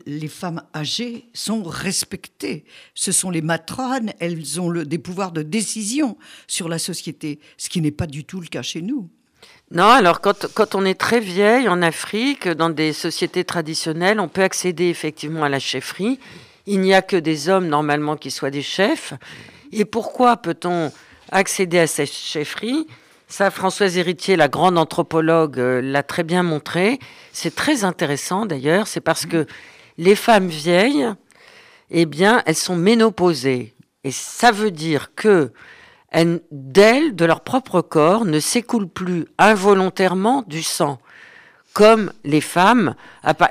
les 0.05 0.27
femmes 0.27 0.63
âgées 0.75 1.25
sont 1.33 1.63
respectées. 1.63 2.65
Ce 2.95 3.11
sont 3.11 3.29
les 3.29 3.41
matrones, 3.41 4.11
elles 4.19 4.59
ont 4.59 4.71
des 4.71 4.97
pouvoirs 4.97 5.31
de 5.31 5.43
décision 5.43 6.17
sur 6.47 6.67
la 6.67 6.79
société, 6.79 7.39
ce 7.57 7.69
qui 7.69 7.81
n'est 7.81 7.91
pas 7.91 8.07
du 8.07 8.23
tout 8.23 8.41
le 8.41 8.47
cas 8.47 8.63
chez 8.63 8.81
nous. 8.81 9.09
Non, 9.71 9.85
alors 9.85 10.21
quand, 10.21 10.75
on 10.75 10.85
est 10.85 10.99
très 10.99 11.19
vieille 11.19 11.67
en 11.67 11.81
Afrique, 11.81 12.47
dans 12.47 12.69
des 12.69 12.93
sociétés 12.93 13.43
traditionnelles, 13.43 14.19
on 14.19 14.27
peut 14.27 14.43
accéder 14.43 14.85
effectivement 14.85 15.43
à 15.43 15.49
la 15.49 15.59
chefferie 15.59 16.19
il 16.65 16.79
n'y 16.79 16.93
a 16.93 17.01
que 17.01 17.17
des 17.17 17.49
hommes 17.49 17.67
normalement 17.67 18.15
qui 18.15 18.31
soient 18.31 18.51
des 18.51 18.61
chefs. 18.61 19.13
Et 19.71 19.85
pourquoi 19.85 20.37
peut-on 20.37 20.91
accéder 21.31 21.79
à 21.79 21.87
cette 21.87 22.11
chefferie? 22.11 22.87
Ça, 23.33 23.49
Françoise 23.49 23.97
Héritier, 23.97 24.35
la 24.35 24.47
grande 24.47 24.77
anthropologue, 24.77 25.57
euh, 25.57 25.81
l'a 25.81 26.03
très 26.03 26.21
bien 26.21 26.43
montré. 26.43 26.99
C'est 27.31 27.55
très 27.55 27.83
intéressant 27.83 28.45
d'ailleurs. 28.45 28.85
C'est 28.85 29.01
parce 29.01 29.25
que 29.25 29.47
les 29.97 30.13
femmes 30.13 30.49
vieilles, 30.49 31.07
eh 31.89 32.05
bien, 32.05 32.43
elles 32.45 32.55
sont 32.55 32.75
ménopausées. 32.75 33.73
Et 34.03 34.11
ça 34.11 34.51
veut 34.51 34.69
dire 34.69 35.15
que 35.15 35.51
d'elles, 36.51 37.15
de 37.15 37.25
leur 37.25 37.41
propre 37.41 37.81
corps, 37.81 38.23
ne 38.23 38.39
s'écoule 38.39 38.87
plus 38.87 39.25
involontairement 39.39 40.43
du 40.45 40.61
sang 40.61 40.99
comme 41.73 42.11
les 42.23 42.41
femmes, 42.41 42.93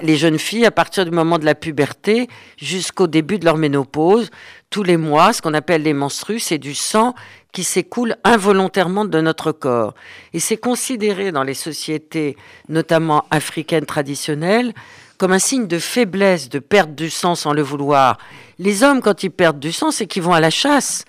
les 0.00 0.17
jeunes 0.17 0.38
filles, 0.38 0.64
à 0.64 0.71
partir 0.71 1.05
du 1.05 1.11
moment 1.11 1.38
de 1.38 1.45
la 1.45 1.57
puberté 1.57 2.29
jusqu'au 2.57 3.09
début 3.09 3.38
de 3.38 3.45
leur 3.45 3.57
ménopause, 3.57 4.31
tous 4.71 4.85
les 4.85 4.97
mois, 4.97 5.33
ce 5.33 5.43
qu'on 5.43 5.55
appelle 5.55 5.83
les 5.83 5.93
menstrues, 5.93 6.38
c'est 6.38 6.59
du 6.59 6.75
sang 6.75 7.14
qui 7.50 7.64
s'écoule 7.64 8.17
involontairement 8.25 9.05
de 9.05 9.21
notre 9.21 9.50
corps. 9.52 9.95
Et 10.33 10.41
c'est 10.41 10.57
considéré 10.57 11.33
dans 11.33 11.43
les 11.43 11.55
sociétés, 11.55 12.37
notamment 12.69 13.25
africaines 13.31 13.87
traditionnelles, 13.87 14.73
comme 15.19 15.33
un 15.33 15.38
signe 15.38 15.67
de 15.67 15.79
faiblesse 15.79 16.49
de 16.49 16.61
perdre 16.61 16.95
du 16.95 17.11
sang 17.11 17.35
sans 17.35 17.52
le 17.52 17.62
vouloir. 17.62 18.19
Les 18.59 18.83
hommes, 18.83 19.02
quand 19.02 19.25
ils 19.25 19.31
perdent 19.31 19.61
du 19.61 19.73
sang, 19.73 19.91
c'est 19.91 20.07
qu'ils 20.07 20.23
vont 20.23 20.33
à 20.33 20.41
la 20.41 20.50
chasse 20.50 21.05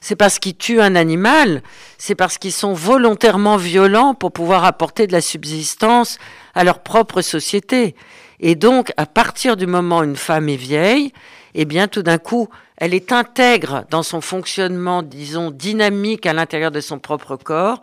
c'est 0.00 0.16
parce 0.16 0.38
qu'ils 0.38 0.56
tuent 0.56 0.80
un 0.80 0.94
animal, 0.94 1.62
c'est 1.98 2.14
parce 2.14 2.38
qu'ils 2.38 2.52
sont 2.52 2.72
volontairement 2.72 3.56
violents 3.56 4.14
pour 4.14 4.32
pouvoir 4.32 4.64
apporter 4.64 5.06
de 5.06 5.12
la 5.12 5.20
subsistance 5.20 6.18
à 6.54 6.64
leur 6.64 6.82
propre 6.82 7.20
société. 7.20 7.94
Et 8.40 8.54
donc, 8.54 8.92
à 8.96 9.06
partir 9.06 9.56
du 9.56 9.66
moment 9.66 9.98
où 9.98 10.04
une 10.04 10.16
femme 10.16 10.48
est 10.48 10.56
vieille, 10.56 11.12
eh 11.54 11.64
bien, 11.64 11.88
tout 11.88 12.02
d'un 12.02 12.18
coup, 12.18 12.48
elle 12.76 12.94
est 12.94 13.12
intègre 13.12 13.84
dans 13.90 14.02
son 14.02 14.20
fonctionnement, 14.20 15.02
disons, 15.02 15.50
dynamique 15.50 16.26
à 16.26 16.32
l'intérieur 16.32 16.70
de 16.70 16.80
son 16.80 16.98
propre 16.98 17.36
corps. 17.36 17.80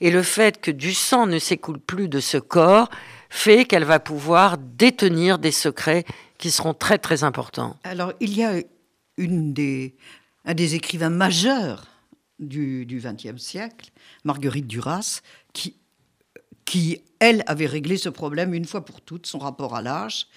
Et 0.00 0.10
le 0.10 0.22
fait 0.22 0.60
que 0.60 0.70
du 0.70 0.94
sang 0.94 1.26
ne 1.26 1.38
s'écoule 1.38 1.80
plus 1.80 2.08
de 2.08 2.20
ce 2.20 2.38
corps 2.38 2.88
fait 3.30 3.64
qu'elle 3.64 3.84
va 3.84 3.98
pouvoir 3.98 4.56
détenir 4.58 5.38
des 5.38 5.50
secrets 5.50 6.04
qui 6.38 6.50
seront 6.50 6.74
très, 6.74 6.98
très 6.98 7.24
importants. 7.24 7.76
Alors, 7.82 8.12
il 8.20 8.36
y 8.36 8.44
a 8.44 8.60
une 9.16 9.52
des, 9.52 9.94
un 10.46 10.54
des 10.54 10.74
écrivains 10.74 11.10
majeurs 11.10 11.86
du 12.38 12.86
XXe 13.02 13.42
siècle, 13.42 13.90
Marguerite 14.24 14.66
Duras, 14.66 15.20
qui, 15.52 15.76
qui, 16.64 17.02
elle, 17.18 17.42
avait 17.46 17.66
réglé 17.66 17.96
ce 17.96 18.08
problème 18.08 18.54
une 18.54 18.64
fois 18.64 18.84
pour 18.84 19.00
toutes, 19.00 19.26
son 19.26 19.38
rapport 19.38 19.74
à 19.74 19.82
l'âge. 19.82 20.28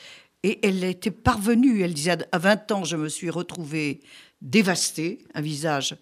Et 0.44 0.66
elle 0.66 0.84
était 0.84 1.12
parvenue, 1.12 1.82
elle 1.82 1.94
disait, 1.94 2.18
à 2.32 2.38
20 2.38 2.72
ans, 2.72 2.84
je 2.86 2.96
me 2.96 3.10
suis 3.10 3.30
retrouvée 3.30 4.00
dévastée, 4.42 5.20
un 5.34 5.42
visage 5.42 5.98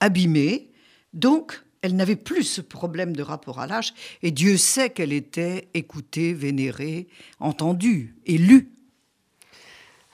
abîmé. 0.00 0.70
Donc, 1.14 1.62
elle 1.80 1.96
n'avait 1.96 2.16
plus 2.16 2.44
ce 2.44 2.60
problème 2.60 3.16
de 3.16 3.22
rapport 3.22 3.60
à 3.60 3.66
l'âge. 3.66 3.94
Et 4.22 4.30
Dieu 4.30 4.56
sait 4.56 4.90
qu'elle 4.90 5.12
était 5.12 5.68
écoutée, 5.74 6.34
vénérée, 6.34 7.08
entendue 7.40 8.14
et 8.26 8.36
lue 8.36 8.72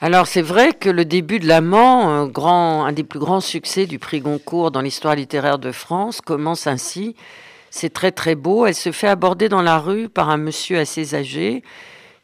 alors 0.00 0.28
c'est 0.28 0.42
vrai 0.42 0.72
que 0.74 0.88
le 0.88 1.04
début 1.04 1.40
de 1.40 1.48
l'amant, 1.48 2.08
un, 2.08 2.92
des 2.92 3.02
plus 3.02 3.18
grands 3.18 3.40
succès 3.40 3.86
du 3.86 3.98
prix 3.98 4.20
Goncourt 4.20 4.70
dans 4.70 4.80
l'histoire 4.80 5.16
littéraire 5.16 5.58
de 5.58 5.72
France, 5.72 6.20
commence 6.20 6.68
ainsi. 6.68 7.16
C'est 7.70 7.92
très 7.92 8.12
très 8.12 8.36
beau. 8.36 8.64
Elle 8.64 8.76
se 8.76 8.92
fait 8.92 9.08
aborder 9.08 9.48
dans 9.48 9.60
la 9.62 9.78
rue 9.78 10.08
par 10.08 10.30
un 10.30 10.36
monsieur 10.36 10.78
assez 10.78 11.16
âgé 11.16 11.64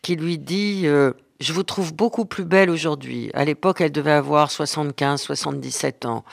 qui 0.03 0.15
lui 0.15 0.39
dit 0.39 0.83
euh, 0.85 1.13
Je 1.41 1.53
vous 1.53 1.65
trouve 1.65 1.93
beaucoup 1.93 2.27
plus 2.27 2.45
belle 2.45 2.71
aujourd'hui. 2.71 3.31
À 3.35 3.45
l'époque, 3.45 3.81
elle 3.81 3.93
devait 3.93 4.13
avoir 4.13 4.53
75, 4.53 5.21
77 5.21 6.07
ans. 6.07 6.25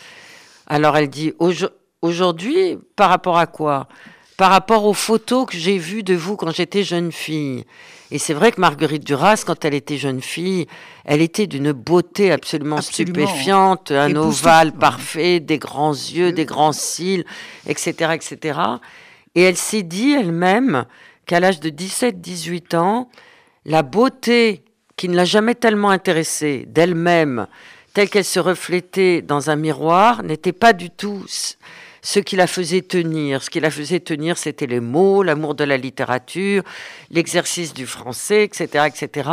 Alors 0.67 0.95
elle 0.95 1.09
dit 1.09 1.33
Aujourd'hui, 2.03 2.77
par 2.95 3.09
rapport 3.09 3.39
à 3.39 3.47
quoi? 3.47 3.87
Par 4.37 4.51
rapport 4.51 4.85
aux 4.85 4.93
photos 4.93 5.47
que 5.47 5.57
j'ai 5.57 5.79
vues 5.79 6.03
de 6.03 6.13
vous 6.13 6.37
quand 6.37 6.51
j'étais 6.51 6.83
jeune 6.83 7.11
fille. 7.11 7.65
Et 8.11 8.17
c'est 8.17 8.33
vrai 8.33 8.51
que 8.51 8.59
Marguerite 8.59 9.05
Duras, 9.05 9.43
quand 9.45 9.63
elle 9.63 9.73
était 9.73 9.97
jeune 9.97 10.21
fille, 10.21 10.67
elle 11.05 11.21
était 11.21 11.47
d'une 11.47 11.71
beauté 11.71 12.31
absolument, 12.31 12.81
stupéfiante, 12.81 13.91
un 13.91 14.13
ovale 14.17 14.73
parfait, 14.73 15.39
des 15.39 15.57
grands 15.57 15.93
yeux, 15.93 16.33
des 16.33 16.43
grands 16.43 16.73
cils, 16.73 17.23
etc., 17.67 18.11
etc. 18.13 18.59
Et 19.35 19.43
elle 19.43 19.55
s'est 19.55 19.83
dit 19.83 20.11
elle-même 20.11 20.85
qu'à 21.25 21.39
l'âge 21.39 21.61
de 21.61 21.69
17-18 21.69 22.75
ans, 22.75 23.09
la 23.65 23.81
beauté 23.81 24.65
qui 24.97 25.07
ne 25.07 25.15
l'a 25.15 25.25
jamais 25.25 25.55
tellement 25.55 25.89
intéressée 25.89 26.65
d'elle-même, 26.67 27.47
telle 27.93 28.09
qu'elle 28.09 28.25
se 28.25 28.39
reflétait 28.39 29.21
dans 29.21 29.49
un 29.49 29.55
miroir, 29.55 30.21
n'était 30.23 30.51
pas 30.51 30.73
du 30.73 30.89
tout 30.89 31.23
ce 32.01 32.19
qui 32.19 32.35
la 32.35 32.47
faisait 32.47 32.81
tenir. 32.81 33.43
Ce 33.43 33.49
qui 33.49 33.59
la 33.59 33.71
faisait 33.71 33.99
tenir, 33.99 34.37
c'était 34.37 34.67
les 34.67 34.79
mots, 34.79 35.23
l'amour 35.23 35.55
de 35.55 35.63
la 35.63 35.77
littérature, 35.77 36.63
l'exercice 37.09 37.73
du 37.73 37.85
français, 37.85 38.43
etc., 38.43 38.87
etc. 38.87 39.29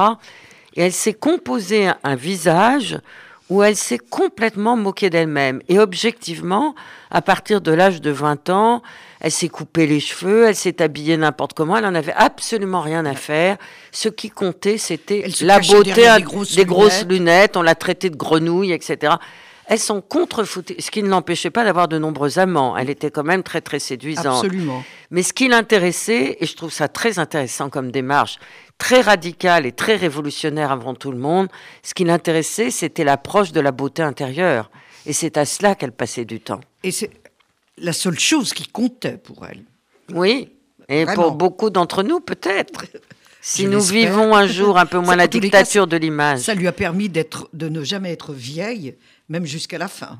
Et 0.76 0.82
elle 0.82 0.92
s'est 0.92 1.14
composée 1.14 1.88
un, 2.04 2.14
visage 2.14 2.98
où 3.48 3.62
elle 3.62 3.76
s'est 3.76 3.98
complètement 3.98 4.76
moquée 4.76 5.08
d'elle-même. 5.08 5.62
Et 5.68 5.78
objectivement, 5.78 6.74
à 7.10 7.22
partir 7.22 7.62
de 7.62 7.72
l'âge 7.72 8.02
de 8.02 8.10
20 8.10 8.50
ans, 8.50 8.82
elle 9.20 9.32
s'est 9.32 9.48
coupé 9.48 9.86
les 9.86 10.00
cheveux, 10.00 10.46
elle 10.46 10.54
s'est 10.54 10.82
habillée 10.82 11.16
n'importe 11.16 11.54
comment, 11.54 11.78
elle 11.78 11.84
n'en 11.84 11.94
avait 11.94 12.12
absolument 12.12 12.82
rien 12.82 13.06
à 13.06 13.14
faire. 13.14 13.56
Ce 13.90 14.10
qui 14.10 14.28
comptait, 14.28 14.76
c'était 14.76 15.24
la 15.40 15.58
beauté 15.58 15.94
des 16.54 16.64
grosses, 16.66 17.06
lunettes. 17.08 17.56
on 17.56 17.62
l'a 17.62 17.74
traitée 17.74 18.10
de 18.10 18.16
grenouille, 18.16 18.72
etc 18.72 19.14
elles 19.68 19.78
sont 19.78 20.00
contrefoutées, 20.00 20.76
ce 20.78 20.90
qui 20.90 21.02
ne 21.02 21.08
l'empêchait 21.08 21.50
pas 21.50 21.62
d'avoir 21.62 21.88
de 21.88 21.98
nombreux 21.98 22.38
amants. 22.38 22.74
Elle 22.76 22.88
était 22.88 23.10
quand 23.10 23.22
même 23.22 23.42
très 23.42 23.60
très 23.60 23.78
séduisante. 23.78 24.44
Absolument. 24.44 24.82
Mais 25.10 25.22
ce 25.22 25.34
qui 25.34 25.46
l'intéressait, 25.46 26.38
et 26.40 26.46
je 26.46 26.56
trouve 26.56 26.72
ça 26.72 26.88
très 26.88 27.18
intéressant 27.18 27.68
comme 27.68 27.90
démarche, 27.90 28.38
très 28.78 29.02
radicale 29.02 29.66
et 29.66 29.72
très 29.72 29.96
révolutionnaire 29.96 30.72
avant 30.72 30.94
tout 30.94 31.12
le 31.12 31.18
monde, 31.18 31.48
ce 31.82 31.92
qui 31.92 32.04
l'intéressait, 32.04 32.70
c'était 32.70 33.04
l'approche 33.04 33.52
de 33.52 33.60
la 33.60 33.70
beauté 33.70 34.02
intérieure. 34.02 34.70
Et 35.04 35.12
c'est 35.12 35.36
à 35.36 35.44
cela 35.44 35.74
qu'elle 35.74 35.92
passait 35.92 36.24
du 36.24 36.40
temps. 36.40 36.60
Et 36.82 36.90
c'est 36.90 37.10
la 37.76 37.92
seule 37.92 38.18
chose 38.18 38.54
qui 38.54 38.66
comptait 38.66 39.18
pour 39.18 39.44
elle. 39.44 39.64
Oui, 40.14 40.50
et 40.88 41.04
pour 41.14 41.32
beaucoup 41.32 41.68
d'entre 41.68 42.02
nous 42.02 42.20
peut-être. 42.20 42.86
Si 43.40 43.66
nous 43.66 43.80
vivons 43.80 44.34
un 44.34 44.46
jour 44.46 44.78
un 44.78 44.84
peu 44.84 44.98
moins 44.98 45.16
la 45.16 45.28
dictature 45.28 45.86
de 45.86 45.96
l'image. 45.96 46.40
Ça 46.40 46.54
lui 46.54 46.66
a 46.66 46.72
permis 46.72 47.08
d'être, 47.08 47.48
de 47.52 47.68
ne 47.68 47.84
jamais 47.84 48.12
être 48.12 48.32
vieille, 48.32 48.96
même 49.28 49.46
jusqu'à 49.46 49.78
la 49.78 49.88
fin. 49.88 50.18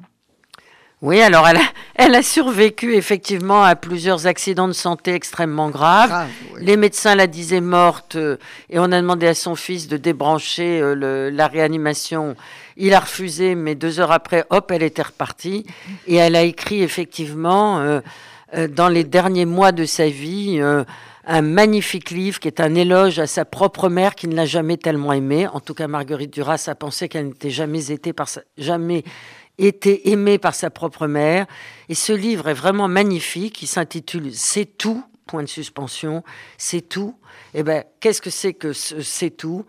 Oui, 1.00 1.20
alors 1.20 1.46
elle 1.46 1.58
a, 1.58 1.62
elle 1.94 2.14
a, 2.16 2.24
survécu 2.24 2.96
effectivement 2.96 3.62
à 3.62 3.76
plusieurs 3.76 4.26
accidents 4.26 4.66
de 4.66 4.72
santé 4.72 5.14
extrêmement 5.14 5.70
graves. 5.70 6.26
Les 6.58 6.76
médecins 6.76 7.14
la 7.14 7.28
disaient 7.28 7.60
morte 7.60 8.16
euh, 8.16 8.36
et 8.68 8.80
on 8.80 8.90
a 8.90 9.00
demandé 9.00 9.28
à 9.28 9.34
son 9.34 9.54
fils 9.54 9.86
de 9.86 9.96
débrancher 9.96 10.80
euh, 10.80 11.30
la 11.30 11.46
réanimation. 11.46 12.34
Il 12.76 12.94
a 12.94 13.00
refusé, 13.00 13.54
mais 13.54 13.76
deux 13.76 14.00
heures 14.00 14.10
après, 14.10 14.44
hop, 14.50 14.72
elle 14.72 14.82
était 14.82 15.02
repartie. 15.02 15.64
Et 16.08 16.16
elle 16.16 16.34
a 16.34 16.42
écrit 16.42 16.82
effectivement 16.82 17.78
euh, 17.78 18.00
dans 18.68 18.88
les 18.88 19.04
derniers 19.04 19.46
mois 19.46 19.70
de 19.70 19.84
sa 19.84 20.08
vie 20.08 20.60
un 21.28 21.42
magnifique 21.42 22.10
livre 22.10 22.40
qui 22.40 22.48
est 22.48 22.58
un 22.58 22.74
éloge 22.74 23.18
à 23.18 23.26
sa 23.26 23.44
propre 23.44 23.90
mère 23.90 24.14
qui 24.14 24.28
ne 24.28 24.34
l'a 24.34 24.46
jamais 24.46 24.78
tellement 24.78 25.12
aimée. 25.12 25.46
En 25.46 25.60
tout 25.60 25.74
cas, 25.74 25.86
Marguerite 25.86 26.32
Duras 26.32 26.64
a 26.68 26.74
pensé 26.74 27.08
qu'elle 27.08 27.28
n'était 27.28 27.50
jamais 27.50 27.90
été 27.90 28.14
par 28.14 28.28
été 29.58 30.10
aimée 30.10 30.38
par 30.38 30.54
sa 30.54 30.70
propre 30.70 31.06
mère. 31.06 31.46
Et 31.90 31.94
ce 31.94 32.14
livre 32.14 32.48
est 32.48 32.54
vraiment 32.54 32.88
magnifique. 32.88 33.60
Il 33.60 33.66
s'intitule 33.66 34.32
C'est 34.32 34.78
tout, 34.78 35.04
point 35.26 35.42
de 35.42 35.48
suspension. 35.48 36.24
C'est 36.56 36.88
tout. 36.88 37.14
Eh 37.52 37.62
ben, 37.62 37.84
qu'est-ce 38.00 38.22
que 38.22 38.30
c'est 38.30 38.54
que 38.54 38.72
c'est 38.72 39.30
tout? 39.30 39.66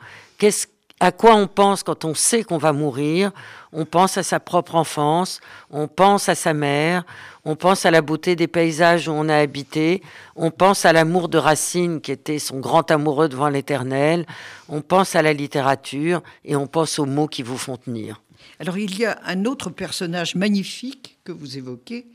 À 1.00 1.12
quoi 1.12 1.36
on 1.36 1.48
pense 1.48 1.84
quand 1.84 2.04
on 2.04 2.14
sait 2.14 2.44
qu'on 2.44 2.58
va 2.58 2.74
mourir? 2.74 3.32
On 3.72 3.86
pense 3.86 4.18
à 4.18 4.24
sa 4.24 4.40
propre 4.40 4.76
enfance, 4.76 5.40
on 5.70 5.88
pense 5.88 6.28
à 6.28 6.36
sa 6.36 6.54
mère, 6.54 7.06
on 7.46 7.56
pense 7.56 7.86
à 7.86 7.92
la 7.92 8.02
beauté 8.02 8.36
des 8.36 8.48
paysages 8.48 9.08
où 9.08 9.12
on 9.12 9.30
a 9.30 9.36
habité, 9.36 10.02
on 10.36 10.52
pense 10.52 10.86
à 10.86 10.94
l'amour 10.94 11.30
de 11.30 11.38
Racine 11.38 12.02
qui 12.02 12.12
était 12.12 12.40
son 12.40 12.60
grand 12.60 12.90
amoureux 12.92 13.30
devant 13.30 13.50
l'éternel, 13.50 14.26
on 14.68 14.82
pense 14.82 15.16
à 15.16 15.22
la 15.22 15.34
littérature 15.34 16.22
et 16.44 16.56
on 16.56 16.68
pense 16.68 17.00
aux 17.00 17.06
mots 17.06 17.28
qui 17.28 17.44
vous 17.44 17.58
font 17.58 17.78
tenir. 17.78 18.22
Alors 18.60 18.78
il 18.78 18.98
y 18.98 19.06
a 19.06 19.20
un 19.26 19.46
autre 19.46 19.70
personnage 19.70 20.36
magnifique 20.36 21.20
que 21.24 21.32
vous 21.32 21.58
évoquez 21.58 22.08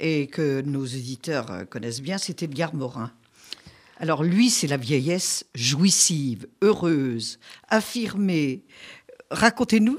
et 0.00 0.26
que 0.26 0.60
nos 0.60 0.84
éditeurs 0.84 1.46
connaissent 1.70 2.02
bien, 2.02 2.18
c'est 2.18 2.42
Edgar 2.42 2.74
Morin. 2.74 3.10
Alors 4.00 4.22
lui, 4.22 4.48
c'est 4.48 4.68
la 4.68 4.76
vieillesse 4.76 5.44
jouissive, 5.54 6.46
heureuse, 6.62 7.38
affirmée. 7.68 8.62
Racontez-nous 9.30 9.98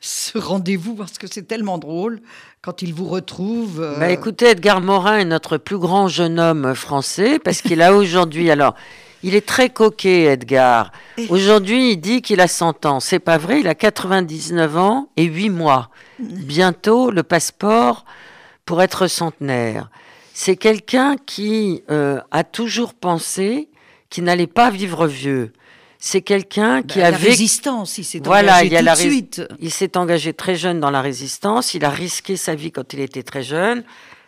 ce, 0.00 0.38
rendez-vous 0.38 0.94
parce 0.96 1.16
que 1.16 1.26
c'est 1.26 1.44
tellement 1.44 1.78
drôle 1.78 2.20
quand 2.62 2.82
il 2.82 2.92
vous 2.92 3.06
retrouve. 3.06 3.80
Euh, 3.80 3.98
bah 3.98 4.10
écoutez, 4.10 4.46
Edgar 4.46 4.80
Morin 4.80 5.18
est 5.18 5.24
notre 5.24 5.56
plus 5.56 5.78
grand 5.78 6.08
jeune 6.08 6.40
homme 6.40 6.74
français 6.74 7.38
parce 7.38 7.62
qu'il 7.62 7.80
a 7.80 7.92
aujourd'hui, 7.96 8.50
alors, 8.50 8.74
il 9.22 9.34
est 9.34 9.46
très 9.46 9.70
coquet, 9.70 10.24
Edgar. 10.24 10.92
Aujourd'hui, 11.28 11.92
il 11.92 11.96
dit 11.96 12.22
qu'il 12.22 12.40
a 12.40 12.48
100 12.48 12.86
ans. 12.86 13.00
C'est 13.00 13.18
pas 13.18 13.38
vrai, 13.38 13.60
il 13.60 13.68
a 13.68 13.74
99 13.74 14.76
ans 14.76 15.08
et 15.16 15.24
8 15.24 15.50
mois. 15.50 15.90
Bientôt, 16.18 17.10
le 17.10 17.22
passeport 17.22 18.04
pour 18.64 18.82
être 18.82 19.06
centenaire 19.06 19.90
c'est 20.38 20.56
quelqu'un 20.56 21.16
qui 21.16 21.82
euh, 21.90 22.20
a 22.30 22.44
toujours 22.44 22.92
pensé 22.92 23.70
qu'il 24.10 24.24
n'allait 24.24 24.46
pas 24.46 24.68
vivre 24.68 25.06
vieux. 25.06 25.50
C'est 25.98 26.20
quelqu'un 26.20 26.82
qui 26.82 26.98
bah, 26.98 27.06
a 27.06 27.10
la 27.10 27.16
résistance, 27.16 27.96
il 27.96 28.04
s'est 28.04 28.20
voilà, 28.22 28.58
engagé 28.58 28.66
il 28.66 28.84
tout 28.84 28.84
de 28.84 28.96
suite. 28.96 29.42
Il 29.60 29.70
s'est 29.70 29.96
engagé 29.96 30.34
très 30.34 30.54
jeune 30.54 30.78
dans 30.78 30.90
la 30.90 31.00
résistance, 31.00 31.72
il 31.72 31.86
a 31.86 31.88
risqué 31.88 32.36
sa 32.36 32.54
vie 32.54 32.70
quand 32.70 32.92
il 32.92 33.00
était 33.00 33.22
très 33.22 33.42
jeune. 33.42 33.82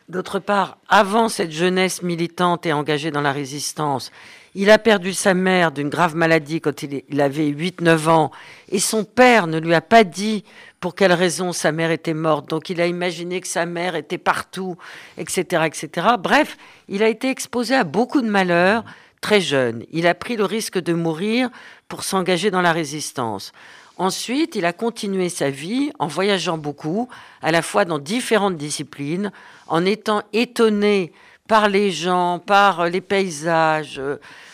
D'autre 0.08 0.38
part, 0.38 0.78
avant 0.88 1.28
cette 1.28 1.52
jeunesse 1.52 2.00
militante 2.02 2.64
et 2.64 2.72
engagée 2.72 3.10
dans 3.10 3.20
la 3.20 3.32
résistance, 3.32 4.10
il 4.54 4.70
a 4.70 4.78
perdu 4.78 5.12
sa 5.12 5.34
mère 5.34 5.72
d'une 5.72 5.90
grave 5.90 6.16
maladie 6.16 6.62
quand 6.62 6.82
il, 6.82 7.20
avait 7.20 7.50
8-9 7.50 8.08
ans 8.08 8.30
et 8.70 8.78
son 8.78 9.04
père 9.04 9.46
ne 9.46 9.60
lui 9.60 9.74
a 9.74 9.82
pas 9.82 10.04
dit 10.04 10.42
pour 10.80 10.94
quelle 10.94 11.12
raison 11.12 11.52
sa 11.52 11.72
mère 11.72 11.90
était 11.90 12.14
morte. 12.14 12.48
Donc 12.48 12.70
il 12.70 12.80
a 12.80 12.86
imaginé 12.86 13.40
que 13.40 13.48
sa 13.48 13.66
mère 13.66 13.96
était 13.96 14.18
partout, 14.18 14.76
etc., 15.16 15.64
etc. 15.66 16.06
Bref, 16.18 16.56
il 16.88 17.02
a 17.02 17.08
été 17.08 17.30
exposé 17.30 17.74
à 17.74 17.84
beaucoup 17.84 18.22
de 18.22 18.28
malheurs 18.28 18.84
très 19.20 19.40
jeune. 19.40 19.84
Il 19.90 20.06
a 20.06 20.14
pris 20.14 20.36
le 20.36 20.44
risque 20.44 20.78
de 20.78 20.92
mourir 20.92 21.50
pour 21.88 22.04
s'engager 22.04 22.50
dans 22.50 22.62
la 22.62 22.72
résistance. 22.72 23.52
Ensuite, 23.96 24.54
il 24.54 24.64
a 24.64 24.72
continué 24.72 25.28
sa 25.28 25.50
vie 25.50 25.90
en 25.98 26.06
voyageant 26.06 26.56
beaucoup, 26.56 27.08
à 27.42 27.50
la 27.50 27.62
fois 27.62 27.84
dans 27.84 27.98
différentes 27.98 28.56
disciplines, 28.56 29.32
en 29.66 29.84
étant 29.84 30.22
étonné 30.32 31.12
par 31.48 31.68
les 31.68 31.90
gens, 31.90 32.38
par 32.38 32.88
les 32.88 33.00
paysages, 33.00 34.00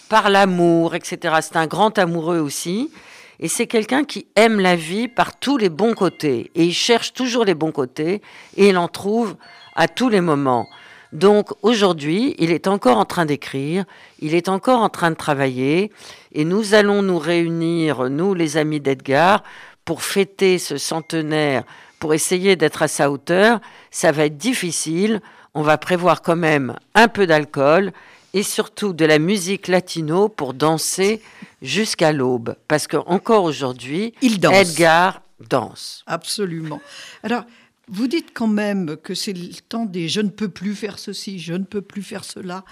par 0.09 0.31
l'amour, 0.31 0.95
etc. 0.95 1.37
C'est 1.43 1.57
un 1.57 1.67
grand 1.67 1.99
amoureux 1.99 2.39
aussi. 2.39 2.91
Et 3.41 3.49
c'est 3.49 3.67
quelqu'un 3.67 4.05
qui 4.05 4.27
aime 4.37 4.61
la 4.61 4.77
vie 4.77 5.09
par 5.09 5.39
tous 5.39 5.57
les 5.57 5.69
bons 5.69 5.95
côtés. 5.95 6.51
Et 6.55 6.65
il 6.65 6.75
cherche 6.75 7.13
toujours 7.13 7.45
les 7.45 7.55
bons 7.55 7.73
côtés 7.73 8.23
et 8.57 8.69
il 8.69 8.79
en 8.79 8.89
trouve 8.89 9.37
à 9.75 9.89
tous 9.89 10.09
les 10.09 10.21
moments. 10.21 10.69
Donc 11.13 11.51
aujourd'hui, 11.63 12.35
il 12.39 12.51
est 12.51 12.67
encore 12.67 12.99
en 12.99 13.05
train 13.05 13.25
d'écrire, 13.25 13.85
il 14.19 14.35
est 14.35 14.49
encore 14.49 14.81
en 14.81 14.89
train 14.89 15.11
de 15.11 15.17
travailler 15.17 15.93
et 16.33 16.45
nous 16.45 16.75
allons 16.75 17.03
nous 17.03 17.19
réunir, 17.19 18.11
nous 18.11 18.35
les 18.35 18.57
amis 18.57 18.81
d'Edgar, 18.81 19.45
pour 19.85 20.03
fêter 20.03 20.59
ce 20.59 20.77
centenaire, 20.77 21.63
pour 22.01 22.15
essayer 22.15 22.57
d'être 22.57 22.83
à 22.83 22.89
sa 22.89 23.13
hauteur. 23.13 23.61
Ça 23.93 24.11
va 24.11 24.25
être 24.25 24.37
difficile, 24.37 25.21
on 25.55 25.63
va 25.63 25.79
prévoir 25.79 26.21
quand 26.21 26.37
même 26.37 26.75
un 26.95 27.07
peu 27.07 27.29
d'alcool 27.29 27.93
et 28.35 28.43
surtout 28.43 28.93
de 28.93 29.07
la 29.07 29.19
musique 29.19 29.69
latino 29.69 30.29
pour 30.29 30.53
danser 30.53 31.23
jusqu'à 31.63 32.13
l'aube. 32.13 32.57
Parce 32.69 32.87
qu'encore 32.87 33.45
aujourd'hui, 33.45 34.13
Edgar 34.21 35.23
danse. 35.49 36.03
Absolument. 36.07 36.81
Alors, 37.23 37.45
vous 37.89 38.09
dites 38.09 38.33
quand 38.35 38.49
même 38.49 38.97
que 38.97 39.15
c'est 39.15 39.33
le 39.33 39.55
temps 39.69 39.87
des 39.87 40.09
je 40.09 40.21
ne 40.21 40.29
peux 40.29 40.49
plus 40.49 40.75
faire 40.75 40.99
ceci, 40.99 41.39
je 41.39 41.55
ne 41.55 41.65
peux 41.65 41.81
plus 41.81 42.03
faire 42.03 42.25
cela. 42.25 42.65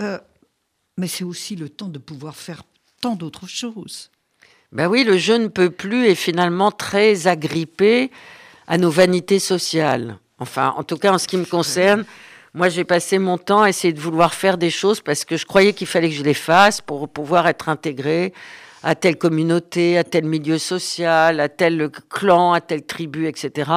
Euh, 0.00 0.18
mais 0.98 1.08
c'est 1.08 1.24
aussi 1.24 1.56
le 1.56 1.70
temps 1.70 1.88
de 1.88 1.98
pouvoir 1.98 2.36
faire 2.36 2.62
tant 3.00 3.16
d'autres 3.16 3.48
choses. 3.48 4.10
Ben 4.72 4.88
oui, 4.88 5.04
le 5.04 5.16
je 5.16 5.32
ne 5.32 5.48
peux 5.48 5.70
plus 5.70 6.06
est 6.06 6.14
finalement 6.14 6.70
très 6.70 7.26
agrippé 7.26 8.10
à 8.66 8.76
nos 8.76 8.90
vanités 8.90 9.38
sociales. 9.38 10.18
Enfin, 10.38 10.74
en 10.76 10.82
tout 10.82 10.98
cas, 10.98 11.12
en 11.12 11.18
ce 11.18 11.28
qui 11.28 11.36
me 11.38 11.44
concerne, 11.44 12.04
moi, 12.56 12.70
j'ai 12.70 12.84
passé 12.84 13.18
mon 13.18 13.36
temps 13.36 13.60
à 13.60 13.68
essayer 13.68 13.92
de 13.92 14.00
vouloir 14.00 14.32
faire 14.32 14.56
des 14.56 14.70
choses 14.70 15.02
parce 15.02 15.26
que 15.26 15.36
je 15.36 15.44
croyais 15.44 15.74
qu'il 15.74 15.86
fallait 15.86 16.08
que 16.08 16.14
je 16.14 16.22
les 16.22 16.32
fasse 16.32 16.80
pour 16.80 17.06
pouvoir 17.06 17.46
être 17.48 17.68
intégré 17.68 18.32
à 18.82 18.94
telle 18.94 19.18
communauté, 19.18 19.98
à 19.98 20.04
tel 20.04 20.24
milieu 20.24 20.56
social, 20.56 21.40
à 21.40 21.50
tel 21.50 21.90
clan, 22.08 22.54
à 22.54 22.62
telle 22.62 22.86
tribu, 22.86 23.26
etc. 23.26 23.70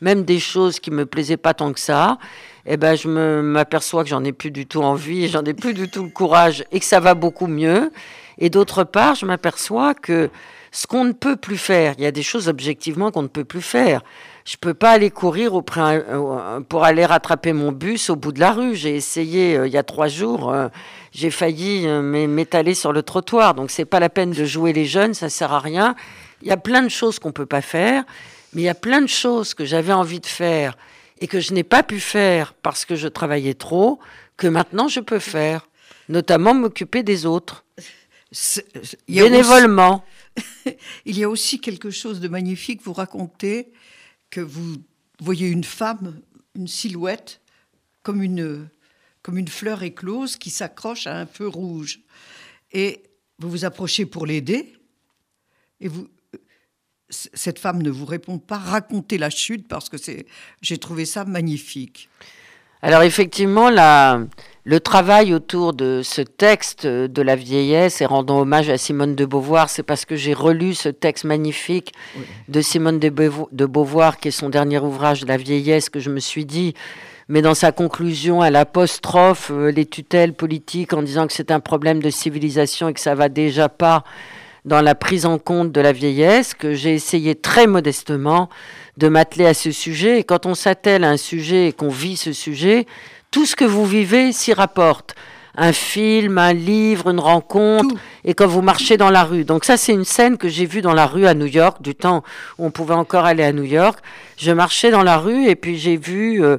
Même 0.00 0.24
des 0.24 0.40
choses 0.40 0.80
qui 0.80 0.90
me 0.90 1.06
plaisaient 1.06 1.36
pas 1.36 1.54
tant 1.54 1.72
que 1.72 1.78
ça. 1.78 2.18
eh 2.66 2.76
ben, 2.76 2.96
je 2.96 3.06
m'aperçois 3.08 4.02
que 4.02 4.10
j'en 4.10 4.24
ai 4.24 4.32
plus 4.32 4.50
du 4.50 4.66
tout 4.66 4.82
envie, 4.82 5.28
j'en 5.28 5.44
ai 5.44 5.54
plus 5.54 5.72
du 5.72 5.88
tout 5.88 6.02
le 6.02 6.10
courage 6.10 6.64
et 6.72 6.80
que 6.80 6.84
ça 6.84 6.98
va 6.98 7.14
beaucoup 7.14 7.46
mieux. 7.46 7.92
Et 8.38 8.50
d'autre 8.50 8.82
part, 8.82 9.14
je 9.14 9.24
m'aperçois 9.24 9.94
que 9.94 10.30
ce 10.72 10.88
qu'on 10.88 11.04
ne 11.04 11.12
peut 11.12 11.36
plus 11.36 11.58
faire, 11.58 11.94
il 11.96 12.02
y 12.02 12.06
a 12.06 12.10
des 12.10 12.24
choses 12.24 12.48
objectivement 12.48 13.12
qu'on 13.12 13.22
ne 13.22 13.28
peut 13.28 13.44
plus 13.44 13.62
faire. 13.62 14.02
Je 14.46 14.56
peux 14.56 14.74
pas 14.74 14.92
aller 14.92 15.10
courir 15.10 15.52
euh, 15.56 16.60
pour 16.60 16.84
aller 16.84 17.04
rattraper 17.04 17.52
mon 17.52 17.72
bus 17.72 18.10
au 18.10 18.16
bout 18.16 18.30
de 18.30 18.38
la 18.38 18.52
rue. 18.52 18.76
J'ai 18.76 18.94
essayé 18.94 19.56
euh, 19.56 19.66
il 19.66 19.72
y 19.72 19.76
a 19.76 19.82
trois 19.82 20.06
jours, 20.06 20.52
euh, 20.52 20.68
j'ai 21.10 21.32
failli 21.32 21.84
m'étaler 21.88 22.74
sur 22.74 22.92
le 22.92 23.02
trottoir. 23.02 23.54
Donc 23.54 23.72
c'est 23.72 23.84
pas 23.84 23.98
la 23.98 24.08
peine 24.08 24.30
de 24.30 24.44
jouer 24.44 24.72
les 24.72 24.84
jeunes, 24.84 25.14
ça 25.14 25.28
sert 25.28 25.52
à 25.52 25.58
rien. 25.58 25.96
Il 26.42 26.48
y 26.48 26.52
a 26.52 26.56
plein 26.56 26.82
de 26.82 26.88
choses 26.88 27.18
qu'on 27.18 27.32
peut 27.32 27.46
pas 27.46 27.60
faire, 27.60 28.04
mais 28.52 28.62
il 28.62 28.64
y 28.66 28.68
a 28.68 28.74
plein 28.74 29.00
de 29.00 29.08
choses 29.08 29.52
que 29.52 29.64
j'avais 29.64 29.92
envie 29.92 30.20
de 30.20 30.26
faire 30.26 30.78
et 31.20 31.26
que 31.26 31.40
je 31.40 31.52
n'ai 31.52 31.64
pas 31.64 31.82
pu 31.82 31.98
faire 31.98 32.54
parce 32.54 32.84
que 32.84 32.94
je 32.94 33.08
travaillais 33.08 33.54
trop, 33.54 33.98
que 34.36 34.46
maintenant 34.46 34.86
je 34.86 35.00
peux 35.00 35.18
faire, 35.18 35.66
notamment 36.08 36.54
m'occuper 36.54 37.02
des 37.02 37.26
autres. 37.26 37.64
Bénévolement. 39.08 40.04
il 41.04 41.18
y 41.18 41.24
a 41.24 41.28
aussi 41.28 41.58
quelque 41.60 41.90
chose 41.90 42.20
de 42.20 42.28
magnifique. 42.28 42.80
Vous 42.84 42.92
racontez 42.92 43.72
que 44.30 44.40
vous 44.40 44.76
voyez 45.20 45.48
une 45.48 45.64
femme, 45.64 46.20
une 46.54 46.68
silhouette, 46.68 47.40
comme 48.02 48.22
une, 48.22 48.68
comme 49.22 49.38
une 49.38 49.48
fleur 49.48 49.82
éclose 49.82 50.36
qui 50.36 50.50
s'accroche 50.50 51.06
à 51.06 51.18
un 51.20 51.26
feu 51.26 51.48
rouge. 51.48 52.00
Et 52.72 53.02
vous 53.38 53.50
vous 53.50 53.64
approchez 53.64 54.06
pour 54.06 54.26
l'aider. 54.26 54.74
Et 55.80 55.88
vous, 55.88 56.08
cette 57.10 57.58
femme 57.58 57.82
ne 57.82 57.90
vous 57.90 58.06
répond 58.06 58.38
pas. 58.38 58.58
Racontez 58.58 59.18
la 59.18 59.30
chute 59.30 59.68
parce 59.68 59.88
que 59.88 59.96
j'ai 60.62 60.78
trouvé 60.78 61.04
ça 61.04 61.24
magnifique. 61.24 62.08
Alors 62.82 63.02
effectivement, 63.02 63.70
la, 63.70 64.20
le 64.64 64.80
travail 64.80 65.32
autour 65.32 65.72
de 65.72 66.02
ce 66.02 66.22
texte 66.22 66.86
de 66.86 67.22
la 67.22 67.36
vieillesse 67.36 68.00
et 68.00 68.06
rendant 68.06 68.40
hommage 68.40 68.68
à 68.68 68.76
Simone 68.76 69.14
de 69.14 69.24
Beauvoir, 69.24 69.70
c'est 69.70 69.82
parce 69.82 70.04
que 70.04 70.16
j'ai 70.16 70.34
relu 70.34 70.74
ce 70.74 70.88
texte 70.88 71.24
magnifique 71.24 71.94
de 72.48 72.60
Simone 72.60 72.98
de 72.98 73.66
Beauvoir, 73.66 74.18
qui 74.18 74.28
est 74.28 74.32
son 74.32 74.48
dernier 74.48 74.78
ouvrage, 74.78 75.24
La 75.24 75.36
vieillesse, 75.36 75.88
que 75.88 76.00
je 76.00 76.10
me 76.10 76.18
suis 76.20 76.44
dit, 76.44 76.74
mais 77.28 77.42
dans 77.42 77.54
sa 77.54 77.72
conclusion, 77.72 78.42
elle 78.42 78.56
apostrophe 78.56 79.50
euh, 79.52 79.70
les 79.70 79.86
tutelles 79.86 80.32
politiques 80.32 80.92
en 80.92 81.02
disant 81.02 81.26
que 81.26 81.32
c'est 81.32 81.50
un 81.50 81.60
problème 81.60 82.00
de 82.00 82.10
civilisation 82.10 82.88
et 82.88 82.92
que 82.92 83.00
ça 83.00 83.16
va 83.16 83.28
déjà 83.28 83.68
pas 83.68 84.04
dans 84.66 84.82
la 84.82 84.96
prise 84.96 85.24
en 85.24 85.38
compte 85.38 85.72
de 85.72 85.80
la 85.80 85.92
vieillesse, 85.92 86.52
que 86.52 86.74
j'ai 86.74 86.92
essayé 86.92 87.36
très 87.36 87.66
modestement 87.68 88.50
de 88.96 89.08
m'atteler 89.08 89.46
à 89.46 89.54
ce 89.54 89.70
sujet. 89.70 90.18
Et 90.18 90.24
quand 90.24 90.44
on 90.44 90.54
s'attelle 90.54 91.04
à 91.04 91.10
un 91.10 91.16
sujet 91.16 91.68
et 91.68 91.72
qu'on 91.72 91.88
vit 91.88 92.16
ce 92.16 92.32
sujet, 92.32 92.86
tout 93.30 93.46
ce 93.46 93.54
que 93.54 93.64
vous 93.64 93.86
vivez 93.86 94.32
s'y 94.32 94.52
rapporte. 94.52 95.14
Un 95.58 95.72
film, 95.72 96.36
un 96.36 96.52
livre, 96.52 97.08
une 97.08 97.20
rencontre, 97.20 97.94
et 98.24 98.34
quand 98.34 98.46
vous 98.46 98.60
marchez 98.60 98.98
dans 98.98 99.08
la 99.08 99.24
rue. 99.24 99.44
Donc 99.44 99.64
ça, 99.64 99.78
c'est 99.78 99.92
une 99.92 100.04
scène 100.04 100.36
que 100.36 100.48
j'ai 100.48 100.66
vue 100.66 100.82
dans 100.82 100.92
la 100.92 101.06
rue 101.06 101.26
à 101.26 101.32
New 101.32 101.46
York, 101.46 101.80
du 101.80 101.94
temps 101.94 102.22
où 102.58 102.66
on 102.66 102.70
pouvait 102.70 102.92
encore 102.94 103.24
aller 103.24 103.42
à 103.42 103.52
New 103.52 103.62
York. 103.62 104.00
Je 104.36 104.52
marchais 104.52 104.90
dans 104.90 105.02
la 105.02 105.16
rue 105.16 105.46
et 105.46 105.56
puis 105.56 105.78
j'ai 105.78 105.96
vu 105.96 106.44
euh, 106.44 106.58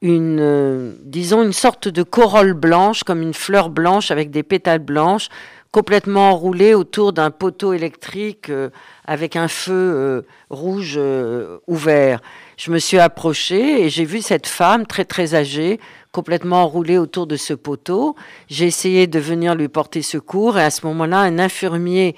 une, 0.00 0.38
euh, 0.40 0.92
disons, 1.02 1.42
une 1.42 1.52
sorte 1.52 1.88
de 1.88 2.04
corolle 2.04 2.52
blanche, 2.52 3.02
comme 3.02 3.20
une 3.20 3.34
fleur 3.34 3.68
blanche 3.68 4.12
avec 4.12 4.30
des 4.30 4.44
pétales 4.44 4.78
blanches, 4.78 5.28
complètement 5.76 6.30
enroulé 6.30 6.72
autour 6.72 7.12
d'un 7.12 7.30
poteau 7.30 7.74
électrique 7.74 8.48
euh, 8.48 8.70
avec 9.04 9.36
un 9.36 9.46
feu 9.46 9.74
euh, 9.74 10.22
rouge 10.48 10.94
euh, 10.96 11.58
ouvert. 11.66 12.22
Je 12.56 12.70
me 12.70 12.78
suis 12.78 12.98
approchée 12.98 13.82
et 13.82 13.90
j'ai 13.90 14.06
vu 14.06 14.22
cette 14.22 14.46
femme 14.46 14.86
très 14.86 15.04
très 15.04 15.34
âgée 15.34 15.78
complètement 16.12 16.62
enroulée 16.62 16.96
autour 16.96 17.26
de 17.26 17.36
ce 17.36 17.52
poteau. 17.52 18.16
J'ai 18.48 18.64
essayé 18.64 19.06
de 19.06 19.18
venir 19.18 19.54
lui 19.54 19.68
porter 19.68 20.00
secours 20.00 20.58
et 20.58 20.62
à 20.62 20.70
ce 20.70 20.86
moment-là, 20.86 21.18
un 21.18 21.38
infirmier 21.38 22.16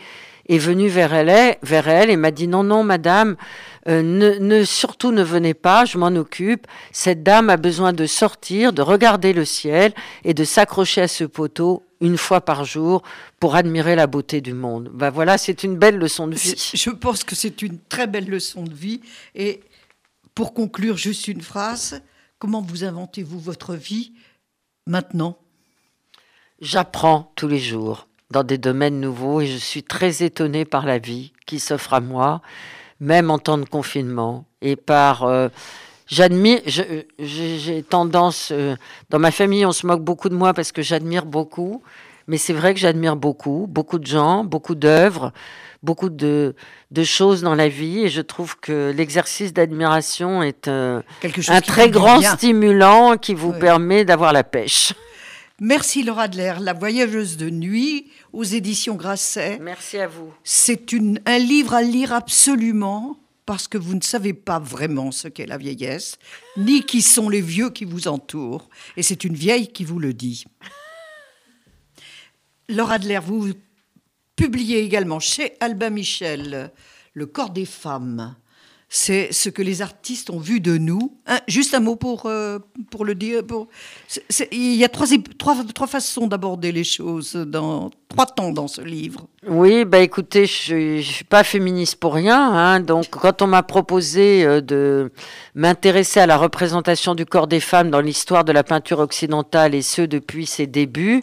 est 0.49 0.59
venu 0.59 0.89
vers 0.89 1.13
elle, 1.13 1.57
vers 1.63 1.89
elle 1.89 2.11
et 2.11 2.17
m'a 2.17 2.31
dit 2.31 2.49
non, 2.49 2.63
non, 2.63 2.85
madame, 2.85 3.37
ne, 3.87 4.39
ne, 4.39 4.65
surtout 4.65 5.13
ne 5.13 5.23
venez 5.23 5.55
pas, 5.55 5.85
je 5.85 5.99
m'en 5.99 6.09
occupe. 6.09 6.67
Cette 6.93 7.23
dame 7.23 7.51
a 7.51 7.57
besoin 7.57 7.93
de 7.93 8.07
sortir, 8.07 8.73
de 8.73 8.83
regarder 8.83 9.33
le 9.33 9.45
ciel 9.45 9.93
et 10.25 10.35
de 10.35 10.45
s'accrocher 10.45 11.03
à 11.03 11.09
ce 11.09 11.25
poteau 11.25 11.85
une 12.01 12.17
fois 12.17 12.41
par 12.41 12.65
jour 12.65 13.03
pour 13.41 13.57
admirer 13.57 13.97
la 13.97 14.07
beauté 14.07 14.41
du 14.41 14.55
monde. 14.55 14.91
Ben 14.93 15.11
voilà, 15.11 15.39
c'est 15.39 15.65
une 15.65 15.77
belle 15.77 15.99
leçon 15.99 16.27
de 16.27 16.35
vie. 16.35 16.73
Je 16.75 16.91
pense 16.91 17.25
que 17.25 17.35
c'est 17.35 17.63
une 17.63 17.79
très 17.79 18.07
belle 18.07 18.29
leçon 18.29 18.63
de 18.63 18.75
vie. 18.75 19.01
Et 19.35 19.61
pour 20.35 20.55
conclure, 20.55 20.97
juste 20.97 21.29
une 21.29 21.43
phrase. 21.43 22.03
Comment 22.39 22.63
vous 22.63 22.85
inventez-vous 22.85 23.41
votre 23.41 23.75
vie 23.75 24.13
maintenant? 24.87 25.39
J'apprends 26.61 27.33
tous 27.35 27.49
les 27.49 27.59
jours 27.59 28.08
dans 28.31 28.45
des 28.45 28.59
domaines 28.59 29.01
nouveaux 29.01 29.41
et 29.41 29.47
je 29.47 29.57
suis 29.57 29.83
très 29.83 30.23
étonnée 30.23 30.65
par 30.65 30.85
la 30.85 30.99
vie 30.99 31.33
qui 31.47 31.59
s'offre 31.59 31.95
à 31.95 32.01
moi, 32.01 32.43
même 33.01 33.31
en 33.31 33.39
temps 33.39 33.59
de 33.59 33.65
confinement, 33.65 34.45
et 34.61 34.77
par... 34.77 35.25
Euh, 35.25 35.49
j'admire, 36.07 36.61
j'ai 36.67 37.83
tendance, 37.83 38.51
euh, 38.53 38.77
dans 39.11 39.19
ma 39.19 39.31
famille, 39.31 39.65
on 39.65 39.73
se 39.73 39.87
moque 39.87 40.03
beaucoup 40.03 40.29
de 40.29 40.35
moi 40.35 40.53
parce 40.53 40.73
que 40.73 40.83
j'admire 40.83 41.25
beaucoup, 41.25 41.83
mais 42.27 42.37
c'est 42.37 42.53
vrai 42.53 42.75
que 42.75 42.81
j'admire 42.81 43.17
beaucoup, 43.17 43.67
beaucoup 43.69 43.99
de 43.99 44.07
gens, 44.07 44.45
beaucoup 44.45 44.75
d'œuvres, 44.75 45.33
beaucoup 45.83 46.11
de, 46.11 46.55
de, 46.91 47.05
choses 47.05 47.41
dans 47.41 47.55
la 47.55 47.69
vie, 47.69 48.01
et 48.01 48.09
je 48.09 48.21
trouve 48.21 48.59
que 48.59 48.93
l'exercice 48.95 49.53
d'admiration 49.53 50.43
est 50.43 50.69
euh, 50.69 51.01
un 51.49 51.61
très 51.61 51.89
grand 51.89 52.21
stimulant 52.21 53.17
qui 53.17 53.33
vous 53.33 53.53
permet 53.53 54.05
d'avoir 54.05 54.33
la 54.33 54.45
pêche. 54.45 54.93
Merci 55.61 56.05
Laura 56.05 56.23
Adler, 56.23 56.55
La 56.61 56.73
voyageuse 56.73 57.37
de 57.37 57.51
nuit 57.51 58.13
aux 58.33 58.45
éditions 58.45 58.95
Grasset. 58.95 59.59
Merci 59.59 59.99
à 59.99 60.07
vous. 60.07 60.33
C'est 60.45 60.95
un 61.27 61.39
livre 61.39 61.75
à 61.75 61.83
lire 61.83 62.13
absolument 62.13 63.19
parce 63.45 63.67
que 63.67 63.77
vous 63.77 63.97
ne 63.97 64.01
savez 64.01 64.35
pas 64.35 64.61
vraiment 64.61 65.11
ce 65.11 65.27
qu'est 65.27 65.47
la 65.47 65.59
vieillesse, 65.59 66.19
ni 66.57 66.85
qui 66.85 67.03
sont 67.03 67.29
les 67.29 67.41
vieux 67.41 67.71
qui 67.71 67.85
vous 67.85 68.07
entourent. 68.07 68.69
Et 68.97 69.03
c'est 69.03 69.25
une 69.25 69.35
vieille 69.35 69.73
qui 69.73 69.85
vous 69.85 69.99
le 69.99 70.15
dit. 70.15 70.45
Laura 72.69 72.95
Adler, 72.95 73.19
vous 73.25 73.53
publiez 74.37 74.79
également 74.85 75.19
chez 75.19 75.55
Albin 75.59 75.91
Michel 75.91 76.73
Le 77.15 77.27
corps 77.27 77.51
des 77.51 77.65
femmes 77.65 78.37
c'est 78.91 79.33
ce 79.33 79.51
que 79.51 79.61
les 79.61 79.83
artistes 79.83 80.31
ont 80.31 80.39
vu 80.39 80.61
de 80.61 80.79
nous. 80.79 81.19
Hein, 81.27 81.41
juste 81.47 81.75
un 81.75 81.81
mot 81.81 81.97
pour, 81.97 82.25
euh, 82.25 82.59
pour 82.91 83.05
le 83.05 83.15
dire. 83.15 83.43
Il 84.51 84.75
y 84.75 84.85
a 84.85 84.89
trois, 84.89 85.07
trois, 85.39 85.57
trois 85.75 85.87
façons 85.87 86.27
d'aborder 86.27 86.73
les 86.73 86.85
choses, 86.85 87.35
dans, 87.35 87.91
trois 88.09 88.25
temps 88.25 88.51
dans 88.51 88.67
ce 88.67 88.81
livre. 88.81 89.27
Oui, 89.47 89.85
bah 89.85 89.99
écoutez, 89.99 90.47
je 90.47 90.97
ne 90.97 91.03
suis 91.03 91.25
pas 91.25 91.45
féministe 91.45 91.97
pour 91.97 92.15
rien. 92.15 92.41
Hein, 92.41 92.81
donc, 92.81 93.11
quand 93.11 93.43
on 93.43 93.47
m'a 93.47 93.63
proposé 93.63 94.47
euh, 94.47 94.63
de 94.63 95.13
m'intéresser 95.55 96.21
à 96.21 96.27
la 96.27 96.39
représentation 96.39 97.15
du 97.15 97.27
corps 97.27 97.47
des 97.47 97.61
femmes 97.61 97.91
dans 97.91 98.01
l'histoire 98.01 98.45
de 98.45 98.53
la 98.53 98.65
peinture 98.65 99.01
occidentale, 99.01 99.75
et 99.75 99.83
ce 99.83 100.01
depuis 100.01 100.47
ses 100.47 100.67
débuts, 100.67 101.23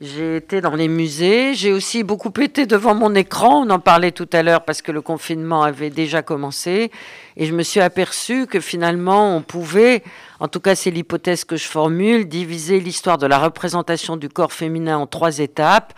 j'ai 0.00 0.36
été 0.36 0.62
dans 0.62 0.74
les 0.74 0.88
musées, 0.88 1.52
j'ai 1.52 1.72
aussi 1.72 2.02
beaucoup 2.04 2.32
été 2.40 2.64
devant 2.64 2.94
mon 2.94 3.14
écran, 3.14 3.66
on 3.66 3.70
en 3.70 3.78
parlait 3.78 4.12
tout 4.12 4.28
à 4.32 4.42
l'heure 4.42 4.64
parce 4.64 4.80
que 4.80 4.92
le 4.92 5.02
confinement 5.02 5.62
avait 5.62 5.90
déjà 5.90 6.22
commencé, 6.22 6.90
et 7.36 7.44
je 7.44 7.52
me 7.52 7.62
suis 7.62 7.80
aperçu 7.80 8.46
que 8.46 8.60
finalement 8.60 9.36
on 9.36 9.42
pouvait, 9.42 10.02
en 10.40 10.48
tout 10.48 10.60
cas 10.60 10.74
c'est 10.74 10.90
l'hypothèse 10.90 11.44
que 11.44 11.56
je 11.56 11.66
formule, 11.66 12.26
diviser 12.26 12.80
l'histoire 12.80 13.18
de 13.18 13.26
la 13.26 13.38
représentation 13.38 14.16
du 14.16 14.30
corps 14.30 14.54
féminin 14.54 14.96
en 14.96 15.06
trois 15.06 15.38
étapes. 15.38 15.92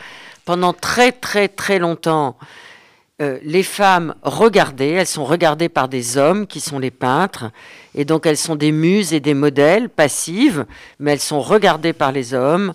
Pendant 0.44 0.72
très 0.72 1.12
très 1.12 1.46
très 1.46 1.78
longtemps, 1.78 2.36
euh, 3.20 3.38
les 3.44 3.62
femmes 3.62 4.16
regardaient, 4.22 4.94
elles 4.94 5.06
sont 5.06 5.24
regardées 5.24 5.68
par 5.68 5.86
des 5.86 6.16
hommes 6.16 6.48
qui 6.48 6.58
sont 6.58 6.80
les 6.80 6.90
peintres, 6.90 7.52
et 7.94 8.04
donc 8.04 8.26
elles 8.26 8.36
sont 8.36 8.56
des 8.56 8.72
muses 8.72 9.12
et 9.12 9.20
des 9.20 9.34
modèles 9.34 9.88
passives, 9.88 10.66
mais 10.98 11.12
elles 11.12 11.20
sont 11.20 11.40
regardées 11.40 11.92
par 11.92 12.10
les 12.10 12.34
hommes. 12.34 12.72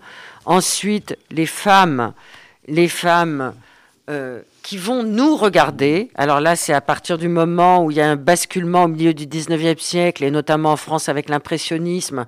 Ensuite, 0.47 1.17
les 1.29 1.45
femmes, 1.45 2.13
les 2.69 2.87
femmes 2.87 3.53
euh, 4.09 4.39
qui 4.63 4.77
vont 4.77 5.03
nous 5.03 5.35
regarder. 5.35 6.09
Alors 6.15 6.39
là, 6.39 6.55
c'est 6.55 6.71
à 6.71 6.79
partir 6.79 7.17
du 7.17 7.27
moment 7.27 7.83
où 7.83 7.91
il 7.91 7.97
y 7.97 8.01
a 8.01 8.09
un 8.09 8.15
basculement 8.15 8.85
au 8.85 8.87
milieu 8.87 9.13
du 9.13 9.27
19e 9.27 9.77
siècle, 9.77 10.23
et 10.23 10.31
notamment 10.31 10.71
en 10.71 10.77
France 10.77 11.09
avec 11.09 11.27
l'impressionnisme, 11.27 12.25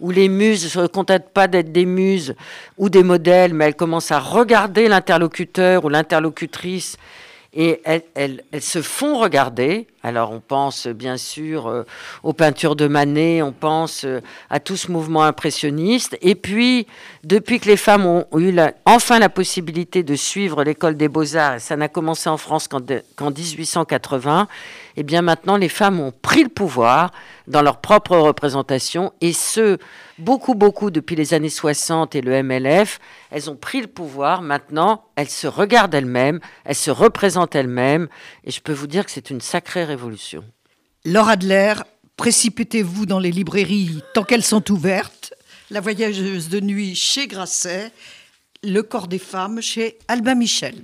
où 0.00 0.10
les 0.10 0.28
muses 0.28 0.64
ne 0.64 0.68
se 0.70 0.86
contentent 0.88 1.30
pas 1.32 1.46
d'être 1.46 1.70
des 1.70 1.86
muses 1.86 2.34
ou 2.78 2.90
des 2.90 3.04
modèles, 3.04 3.54
mais 3.54 3.66
elles 3.66 3.76
commencent 3.76 4.10
à 4.10 4.18
regarder 4.18 4.88
l'interlocuteur 4.88 5.84
ou 5.84 5.88
l'interlocutrice 5.88 6.96
et 7.54 7.80
elles, 7.84 8.42
se 8.58 8.82
font 8.82 9.18
regarder. 9.18 9.86
Alors 10.04 10.32
on 10.32 10.40
pense 10.40 10.88
bien 10.88 11.16
sûr 11.16 11.68
euh, 11.68 11.84
aux 12.24 12.32
peintures 12.32 12.74
de 12.74 12.88
Manet, 12.88 13.40
on 13.40 13.52
pense 13.52 14.04
euh, 14.04 14.20
à 14.50 14.58
tout 14.58 14.76
ce 14.76 14.90
mouvement 14.90 15.22
impressionniste. 15.22 16.18
Et 16.22 16.34
puis, 16.34 16.88
depuis 17.22 17.60
que 17.60 17.68
les 17.68 17.76
femmes 17.76 18.06
ont 18.06 18.26
eu 18.36 18.52
enfin 18.84 19.20
la 19.20 19.28
possibilité 19.28 20.02
de 20.02 20.16
suivre 20.16 20.64
l'école 20.64 20.96
des 20.96 21.08
beaux-arts, 21.08 21.54
et 21.54 21.60
ça 21.60 21.76
n'a 21.76 21.88
commencé 21.88 22.28
en 22.28 22.36
France 22.36 22.66
qu'en 22.66 23.30
1880, 23.30 24.48
eh 24.96 25.02
bien 25.04 25.22
maintenant 25.22 25.56
les 25.56 25.68
femmes 25.68 26.00
ont 26.00 26.12
pris 26.12 26.42
le 26.42 26.48
pouvoir 26.48 27.12
dans 27.46 27.62
leur 27.62 27.80
propre 27.80 28.16
représentation, 28.16 29.12
et 29.20 29.32
ce, 29.32 29.78
beaucoup, 30.18 30.54
beaucoup 30.54 30.90
depuis 30.90 31.16
les 31.16 31.34
années 31.34 31.48
60 31.48 32.14
et 32.14 32.20
le 32.20 32.42
MLF, 32.42 32.98
elles 33.30 33.50
ont 33.50 33.56
pris 33.56 33.80
le 33.80 33.86
pouvoir, 33.86 34.42
maintenant 34.42 35.04
elles 35.16 35.28
se 35.28 35.46
regardent 35.46 35.94
elles-mêmes, 35.94 36.40
elles 36.64 36.74
se 36.74 36.90
représentent 36.90 37.54
elles-mêmes, 37.54 38.08
et 38.44 38.50
je 38.50 38.60
peux 38.60 38.72
vous 38.72 38.86
dire 38.86 39.04
que 39.04 39.10
c'est 39.10 39.30
une 39.30 39.40
sacrée 39.40 39.84
Laure 41.04 41.28
Adler, 41.28 41.74
précipitez-vous 42.16 43.06
dans 43.06 43.18
les 43.18 43.32
librairies 43.32 44.02
tant 44.14 44.24
qu'elles 44.24 44.44
sont 44.44 44.70
ouvertes, 44.70 45.34
La 45.70 45.80
voyageuse 45.80 46.48
de 46.48 46.60
nuit 46.60 46.94
chez 46.94 47.26
Grasset, 47.26 47.90
Le 48.62 48.82
corps 48.82 49.08
des 49.08 49.18
femmes 49.18 49.60
chez 49.60 49.98
Albin 50.08 50.34
Michel. 50.34 50.76